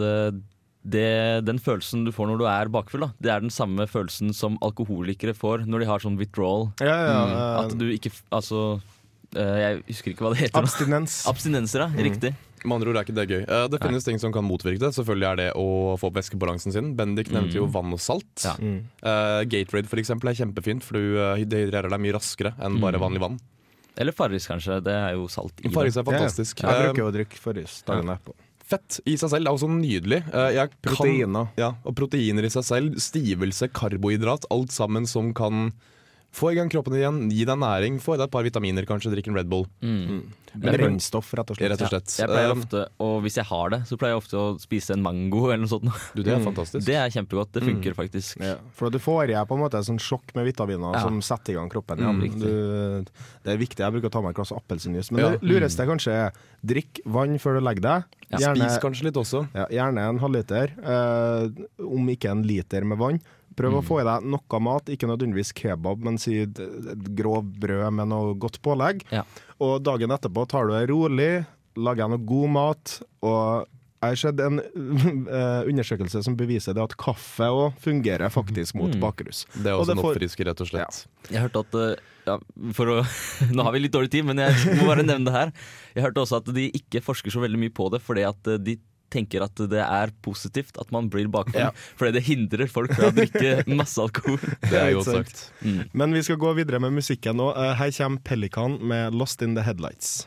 det, 0.84 1.44
den 1.44 1.58
følelsen 1.60 2.04
du 2.06 2.12
får 2.12 2.26
når 2.30 2.38
du 2.40 2.46
er 2.48 2.68
bakfull, 2.72 3.00
da, 3.04 3.10
det 3.20 3.30
er 3.34 3.40
den 3.44 3.50
samme 3.52 3.84
følelsen 3.90 4.32
som 4.34 4.56
alkoholikere 4.64 5.34
får 5.36 5.66
når 5.68 5.80
de 5.84 5.88
har 5.90 6.00
sånn 6.00 6.16
withdrawal. 6.20 6.70
ja, 6.80 6.94
ja, 7.04 7.18
Mm. 7.20 7.64
At 7.66 7.74
du 7.78 7.84
ikke 7.92 8.10
Altså 8.32 8.80
uh, 9.36 9.56
Jeg 9.60 9.82
husker 9.90 10.14
ikke 10.14 10.24
hva 10.24 10.32
det 10.34 10.46
heter. 10.46 10.58
Abstinens. 10.62 11.18
Abstinenser, 11.30 11.84
ja. 11.84 11.90
Riktig. 12.00 12.32
Med 12.64 12.74
andre 12.76 12.90
ord 12.90 12.96
er 13.00 13.04
ikke 13.06 13.14
det 13.16 13.28
gøy. 13.30 13.42
Uh, 13.48 13.66
det 13.72 13.78
finnes 13.80 14.04
ting 14.04 14.18
som 14.20 14.32
kan 14.32 14.44
motvirke 14.44 14.80
det. 14.82 14.90
Selvfølgelig 14.96 15.28
er 15.30 15.36
det 15.40 15.48
å 15.56 15.96
få 16.00 16.08
opp 16.10 16.16
væskebalansen 16.18 16.72
sin. 16.74 16.90
Bendik 16.96 17.30
nevnte 17.32 17.56
jo 17.60 17.64
vann 17.72 17.92
og 17.96 18.00
salt. 18.04 18.28
Ja. 18.44 18.52
Mm. 18.60 18.82
Eh, 19.00 19.44
Gatorade 19.52 19.88
for 19.88 20.00
eksempel 20.02 20.28
er 20.32 20.36
kjempefint, 20.36 20.84
for 20.84 20.96
du 21.00 21.16
uh, 21.20 21.40
dehydrerer 21.40 21.88
deg 21.92 22.02
mye 22.04 22.16
raskere 22.18 22.52
enn 22.60 22.76
bare 22.82 23.00
vanlig 23.00 23.20
vann. 23.24 23.38
Eller 24.00 24.12
Farris, 24.16 24.44
kanskje. 24.48 24.76
Det 24.84 24.92
er 24.92 25.16
jo 25.16 25.24
salt 25.32 25.60
i 25.64 25.72
Farris 25.72 25.96
er 26.00 26.04
fantastisk. 26.08 26.60
Jeg 26.64 26.68
Eh, 26.72 26.86
bruker 26.90 27.08
å 27.08 27.12
drikke 27.16 27.40
Farris 27.40 27.80
dagen 27.88 28.12
etterpå. 28.12 28.36
Fett 28.70 29.00
i 29.10 29.16
seg 29.18 29.32
selv 29.32 29.48
er 29.50 29.56
også 29.56 29.68
nydelig. 29.72 30.20
Eh, 30.30 30.50
jeg 30.54 30.70
kan- 30.70 30.94
Proteiner. 30.94 31.48
Ja, 31.58 31.72
og 31.84 31.96
proteiner 31.98 32.46
i 32.46 32.52
seg 32.54 32.62
selv. 32.68 32.98
Stivelse, 33.02 33.68
karbohydrat. 33.74 34.46
Alt 34.54 34.70
sammen 34.70 35.08
som 35.10 35.32
kan 35.34 35.72
få 36.32 36.52
i 36.52 36.54
gang 36.54 36.68
kroppen 36.70 36.94
igjen, 36.94 37.24
gi 37.30 37.44
deg 37.44 37.58
næring, 37.58 38.00
få 38.00 38.14
i 38.14 38.18
deg 38.20 38.28
et 38.28 38.34
par 38.34 38.44
vitaminer, 38.46 38.86
kanskje 38.86 39.10
drikk 39.14 39.28
en 39.32 39.34
Red 39.40 39.48
Bull. 39.50 39.66
Mm. 39.82 40.20
Brennstoff, 40.50 41.28
rett 41.38 41.50
og 41.52 41.56
slett. 41.58 41.70
Rett 41.70 41.82
og 41.86 41.90
slett. 41.92 42.12
Jeg 42.18 42.26
pleier 42.30 42.50
Eh, 42.50 42.56
ofte, 42.58 42.80
og 43.06 43.20
hvis 43.22 43.36
jeg 43.38 43.46
har 43.46 43.70
det, 43.70 43.78
så 43.86 43.96
pleier 43.98 44.14
jeg 44.16 44.20
ofte 44.22 44.36
å 44.38 44.46
spise 44.58 44.94
en 44.96 45.02
mango 45.02 45.44
eller 45.46 45.62
noe 45.62 45.70
sånt. 45.70 45.86
du, 46.14 46.22
det 46.26 46.32
er 46.34 46.42
fantastisk. 46.42 46.84
Det 46.86 46.96
er 46.98 47.12
kjempegodt. 47.14 47.52
Det 47.54 47.62
funker 47.62 47.94
faktisk. 47.94 48.40
Ja, 48.42 48.56
for 48.74 48.90
du 48.90 48.98
får 48.98 49.30
i 49.30 49.34
deg 49.36 49.46
på 49.46 49.54
en 49.54 49.62
måte 49.62 49.78
et 49.78 49.86
sånn 49.86 50.00
sjokk 50.02 50.34
med 50.34 50.46
vitaminer 50.50 50.94
Ja. 50.98 51.02
som 51.06 51.20
setter 51.22 51.54
i 51.54 51.58
gang 51.58 51.70
kroppen. 51.70 52.02
Mm, 52.02 52.22
du, 52.40 53.04
det 53.46 53.54
er 53.54 53.58
viktig. 53.62 53.78
Jeg 53.84 53.92
bruker 53.94 54.10
å 54.10 54.14
ta 54.18 54.22
meg 54.22 54.30
et 54.34 54.40
glass 54.40 54.52
appelsinjuice. 54.52 55.12
Men 55.12 55.20
Ja. 55.24 55.30
det 55.36 55.42
lureste 55.46 55.86
kanskje 55.86 56.12
er 56.26 56.32
drikk 56.66 57.00
vann 57.06 57.38
før 57.38 57.58
du 57.58 57.64
legger 57.66 57.80
deg. 57.86 58.04
Ja, 58.30 58.54
Spis 58.54 58.78
kanskje 58.82 59.04
litt 59.10 59.14
også. 59.18 59.46
ja, 59.54 59.66
gjerne 59.70 59.98
en 60.08 60.18
halvliter, 60.18 60.70
eh, 60.82 61.84
om 61.86 62.06
ikke 62.10 62.30
en 62.30 62.42
liter 62.42 62.84
med 62.84 62.98
vann. 62.98 63.20
Prøv 63.56 63.74
å 63.80 63.82
få 63.84 64.00
i 64.00 64.04
deg 64.06 64.24
noe 64.30 64.60
mat, 64.62 64.86
ikke 64.94 65.08
nødvendigvis 65.10 65.50
kebab, 65.58 66.04
men 66.06 66.18
si 66.22 66.44
grovt 67.18 67.50
brød 67.60 67.90
med 67.98 68.08
noe 68.12 68.34
godt 68.40 68.60
pålegg. 68.64 69.02
Ja. 69.12 69.24
Og 69.60 69.82
dagen 69.84 70.12
etterpå 70.14 70.46
tar 70.48 70.68
du 70.70 70.74
det 70.76 70.86
rolig, 70.92 71.32
lager 71.76 72.08
noe 72.12 72.22
god 72.26 72.48
mat, 72.56 72.96
og 73.22 73.66
Jeg 74.00 74.14
har 74.14 74.16
sett 74.16 74.38
en 74.40 74.54
eh, 75.28 75.66
undersøkelse 75.68 76.22
som 76.24 76.32
beviser 76.38 76.72
det 76.72 76.80
at 76.86 76.94
kaffe 76.96 77.44
òg 77.52 77.74
fungerer 77.84 78.32
faktisk 78.32 78.72
mot 78.80 78.94
Mm. 78.94 79.00
bakrus. 79.02 79.42
Det 79.52 79.66
er 79.68 79.74
Og 79.76 79.82
også 79.84 79.92
en 79.92 79.98
får- 80.00 80.14
oppfrisker, 80.14 80.46
rett 80.48 80.60
og 80.64 80.70
slett. 80.70 81.00
Jeg 81.28 81.42
hørte 81.42 81.60
at 81.66 81.74
eh, 81.76 82.00
ja, 82.24 82.38
for 82.72 82.86
å, 82.94 82.96
Nå 83.52 83.62
har 83.62 83.72
vi 83.76 83.82
litt 83.84 83.92
dårlig 83.92 84.08
tid, 84.10 84.24
men 84.24 84.38
jeg 84.40 84.56
må 84.80 84.86
bare 84.88 85.04
nevne 85.04 85.26
det 85.28 85.34
her. 85.36 85.52
Jeg 85.94 86.04
hørte 86.06 86.22
også 86.24 86.40
at 86.40 86.48
de 86.56 86.70
ikke 86.80 87.02
forsker 87.04 87.28
så 87.30 87.42
veldig 87.44 87.60
mye 87.60 87.74
på 87.76 87.90
det, 87.92 88.00
fordi 88.00 88.24
at 88.24 88.40
eh, 88.48 88.56
de 88.56 88.78
tenker 89.10 89.42
at 89.46 89.62
det 89.70 89.82
er 89.84 90.12
positivt 90.22 90.78
at 90.80 90.90
man 90.94 91.08
blir 91.12 91.28
bakfull. 91.28 91.60
Ja. 91.60 91.70
Fordi 91.98 92.12
det 92.18 92.24
hindrer 92.28 92.66
folk 92.70 92.94
fra 92.96 93.10
å 93.10 93.14
drikke 93.16 93.64
masse 93.80 94.00
alkohol. 94.02 94.38
Det 94.66 94.74
er 94.80 94.92
godt 94.98 95.10
sagt. 95.10 95.46
Mm. 95.62 95.84
Men 95.92 96.14
vi 96.16 96.22
skal 96.26 96.40
gå 96.40 96.52
videre 96.58 96.80
med 96.80 96.92
musikken 96.96 97.36
nå. 97.40 97.50
Eh, 97.54 97.74
Her 97.80 97.90
kommer 97.98 98.20
Pelikan 98.24 98.78
med 98.82 99.14
'Lost 99.14 99.42
in 99.42 99.54
the 99.54 99.62
Headlights'. 99.66 100.26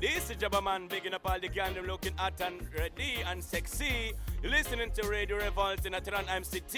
This 0.00 0.30
is 0.30 0.36
Jabba 0.36 0.60
Man, 0.62 0.86
bigging 0.86 1.12
up 1.12 1.26
all 1.26 1.40
the 1.40 1.48
gang, 1.48 1.74
them 1.74 1.84
looking 1.84 2.14
hot 2.16 2.40
and 2.40 2.60
ready 2.78 3.18
and 3.26 3.42
sexy. 3.42 4.12
You're 4.42 4.52
listening 4.52 4.92
to 4.94 5.08
Radio 5.10 5.36
Revolt 5.38 5.84
in 5.86 5.92
Atran 5.92 6.22
MCT. 6.28 6.76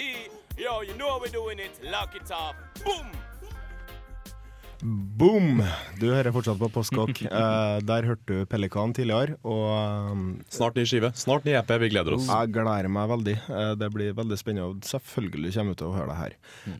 Yo, 0.57 0.81
you 0.81 0.95
know 0.97 1.09
how 1.11 1.19
we're 1.19 1.31
doing 1.31 1.59
it. 1.59 1.69
Lock 1.83 2.15
it 2.15 2.31
up. 2.31 2.55
Boom! 2.83 3.11
Boom! 5.21 5.59
Du 6.01 6.07
hører 6.09 6.33
fortsatt 6.33 6.57
på 6.57 6.67
Postkokk. 6.73 7.19
Eh, 7.31 7.77
der 7.85 8.05
hørte 8.09 8.25
du 8.25 8.45
Pelikan 8.49 8.91
tidligere, 8.95 9.35
og 9.47 9.67
um, 10.11 10.23
Snart 10.51 10.75
ny 10.77 10.83
skive. 10.89 11.11
Snart 11.17 11.45
ny 11.45 11.53
EP. 11.59 11.69
Vi 11.83 11.89
gleder 11.93 12.15
oss. 12.17 12.25
Jeg 12.27 12.49
gleder 12.55 12.89
meg 12.91 13.09
veldig. 13.11 13.35
Eh, 13.53 13.73
Det 13.79 13.89
blir 13.93 14.15
veldig 14.17 14.37
spennende. 14.41 14.65
og 14.73 14.87
Selvfølgelig 14.89 15.53
kommer 15.55 15.75
vi 15.75 15.79
til 15.83 15.89
å 15.91 15.95
høre 15.95 16.09
det 16.11 16.17
her. 16.19 16.35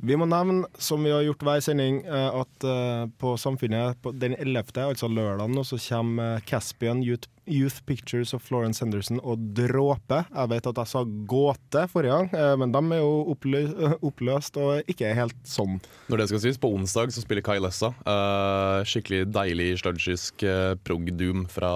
Vi 0.10 0.18
må 0.20 0.28
nevne, 0.30 0.66
som 0.82 1.06
vi 1.06 1.14
har 1.14 1.22
gjort 1.28 1.46
hver 1.48 1.62
sending, 1.64 2.02
eh, 2.04 2.40
at 2.42 2.66
eh, 2.68 3.04
på 3.22 3.36
Samfunnet 3.42 4.02
på 4.04 4.14
den 4.18 4.34
11., 4.42 4.74
altså 4.90 5.10
lørdagen, 5.12 5.62
så 5.68 5.78
kommer 5.86 6.40
eh, 6.40 6.44
Caspian 6.50 7.06
Youth, 7.06 7.30
Youth 7.52 7.82
Pictures 7.90 8.34
of 8.38 8.44
Florence 8.46 8.82
Henderson 8.84 9.22
og 9.24 9.46
Dråpe. 9.58 10.24
Jeg 10.30 10.52
vet 10.56 10.70
at 10.74 10.82
jeg 10.84 10.92
sa 10.94 11.06
gåte 11.30 11.86
forrige 11.94 12.18
gang, 12.18 12.34
eh, 12.38 12.56
men 12.62 12.74
de 12.76 12.84
er 12.98 13.04
jo 13.06 13.14
opplø 13.36 13.64
oppløst 14.12 14.60
og 14.62 14.92
ikke 14.92 15.14
helt 15.18 15.38
sånn. 15.48 15.80
Når 16.12 16.26
det 16.26 16.30
skal 16.34 16.44
sies, 16.50 16.60
på 16.62 16.74
onsdag 16.76 17.14
så 17.16 17.24
spiller 17.24 17.46
Kai 17.46 17.58
Lessa. 17.62 17.94
eh, 18.06 18.28
skikkelig 18.88 19.26
deilig 19.34 19.70
sludgisk 19.82 20.44
uh, 20.48 20.74
prog-doom 20.86 21.46
fra 21.52 21.72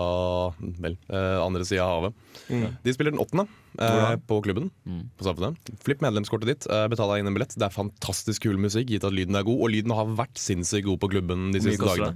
vel, 0.81 0.97
eh, 1.09 1.37
andre 1.41 1.65
sida 1.67 1.85
av 1.85 1.93
havet. 1.95 2.19
Mm. 2.49 2.65
De 2.83 2.93
spiller 2.95 3.15
den 3.15 3.21
åttende 3.23 3.47
eh, 3.79 4.15
på 4.27 4.39
klubben 4.45 4.69
på 5.17 5.27
Samfunnet. 5.27 5.73
Flipp 5.85 6.03
medlemskortet 6.05 6.51
ditt, 6.51 6.69
uh, 6.71 6.85
betal 6.91 7.13
deg 7.13 7.23
inn 7.23 7.31
en 7.31 7.37
billett. 7.37 7.57
Det 7.57 7.67
er 7.67 7.75
fantastisk 7.75 8.45
kul 8.47 8.59
musikk, 8.61 8.91
gitt 8.93 9.07
at 9.07 9.15
lyden 9.15 9.37
er 9.39 9.47
god. 9.47 9.61
Og 9.61 9.73
lyden 9.73 9.95
har 9.95 10.15
vært 10.17 10.39
sinnssykt 10.41 10.87
god 10.89 11.01
på 11.03 11.11
klubben 11.17 11.51
de 11.55 11.63
siste 11.63 11.85
dagene. 11.85 12.15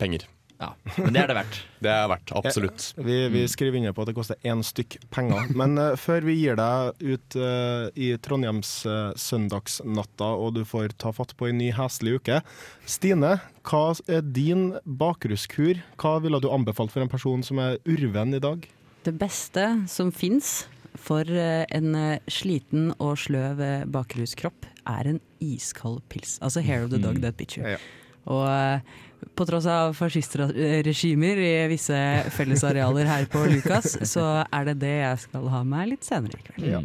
Penger. 0.00 0.26
Ja, 0.60 0.74
Men 0.98 1.14
det 1.14 1.22
er 1.22 1.30
det 1.30 1.36
verdt. 1.38 1.58
Det 1.80 1.88
er 1.88 2.08
verdt, 2.10 2.30
absolutt. 2.36 2.86
Vi, 3.00 3.14
vi 3.32 3.46
skriver 3.48 3.78
under 3.78 3.94
på 3.96 4.04
at 4.04 4.10
det 4.10 4.14
koster 4.18 4.36
én 4.44 4.60
stykk 4.60 4.98
penger. 5.08 5.46
Men 5.56 5.78
uh, 5.80 5.94
før 5.96 6.26
vi 6.26 6.34
gir 6.36 6.58
deg 6.60 6.98
ut 7.00 7.36
uh, 7.40 7.86
i 7.96 8.10
Trondheims 8.20 8.72
uh, 8.84 9.14
søndagsnatta 9.16 10.28
og 10.36 10.58
du 10.58 10.60
får 10.68 10.92
ta 11.00 11.14
fatt 11.16 11.32
på 11.40 11.48
en 11.48 11.56
ny 11.56 11.70
heslig 11.72 12.18
uke 12.20 12.42
Stine, 12.84 13.38
hva 13.64 13.84
er 14.12 14.20
din 14.20 14.74
bakruskur? 14.84 15.80
Hva 15.96 16.18
ville 16.20 16.42
du 16.44 16.50
anbefalt 16.52 16.92
for 16.92 17.00
en 17.00 17.12
person 17.12 17.40
som 17.46 17.62
er 17.64 17.78
urven 17.88 18.36
i 18.36 18.42
dag? 18.44 18.68
Det 19.08 19.14
beste 19.16 19.64
som 19.88 20.12
fins 20.12 20.66
for 21.00 21.24
en 21.24 21.94
sliten 22.28 22.90
og 22.98 23.14
sløv 23.22 23.62
bakruskropp, 23.94 24.66
er 24.90 25.14
en 25.14 25.22
iskald 25.40 26.02
pils. 26.12 26.36
Altså 26.44 26.60
hair 26.66 26.84
of 26.84 26.92
the 26.92 27.00
dog 27.00 27.22
that 27.22 27.38
bitcher. 27.40 27.64
you. 27.64 27.78
Ja. 27.78 27.99
Og 28.28 28.44
eh, 28.48 28.98
på 29.36 29.46
tross 29.48 29.66
av 29.68 29.94
fascistregimer 29.96 31.40
i 31.40 31.54
visse 31.72 31.96
fellesarealer 32.34 33.08
her 33.08 33.28
på 33.30 33.44
Lukas, 33.48 33.96
så 34.08 34.42
er 34.44 34.70
det 34.70 34.78
det 34.84 34.94
jeg 35.00 35.24
skal 35.26 35.48
ha 35.52 35.62
med 35.64 35.94
litt 35.94 36.06
senere 36.08 36.40
i 36.40 36.46
kveld. 36.48 36.70
Ja. 36.70 36.82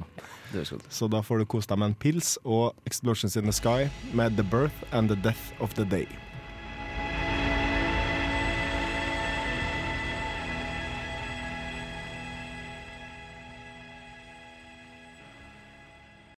Så 0.89 1.09
da 1.11 1.19
får 1.25 1.41
du 1.41 1.49
kose 1.51 1.67
deg 1.67 1.81
med 1.81 1.91
en 1.91 1.97
pils 1.99 2.35
og 2.43 2.75
Explosions 2.87 3.35
in 3.35 3.49
the 3.49 3.55
Sky 3.55 3.89
med 4.15 4.37
The 4.39 4.45
Birth 4.47 4.87
and 4.95 5.11
the 5.11 5.17
Death 5.19 5.51
of 5.59 5.75
the 5.75 5.83
Day. 5.83 6.07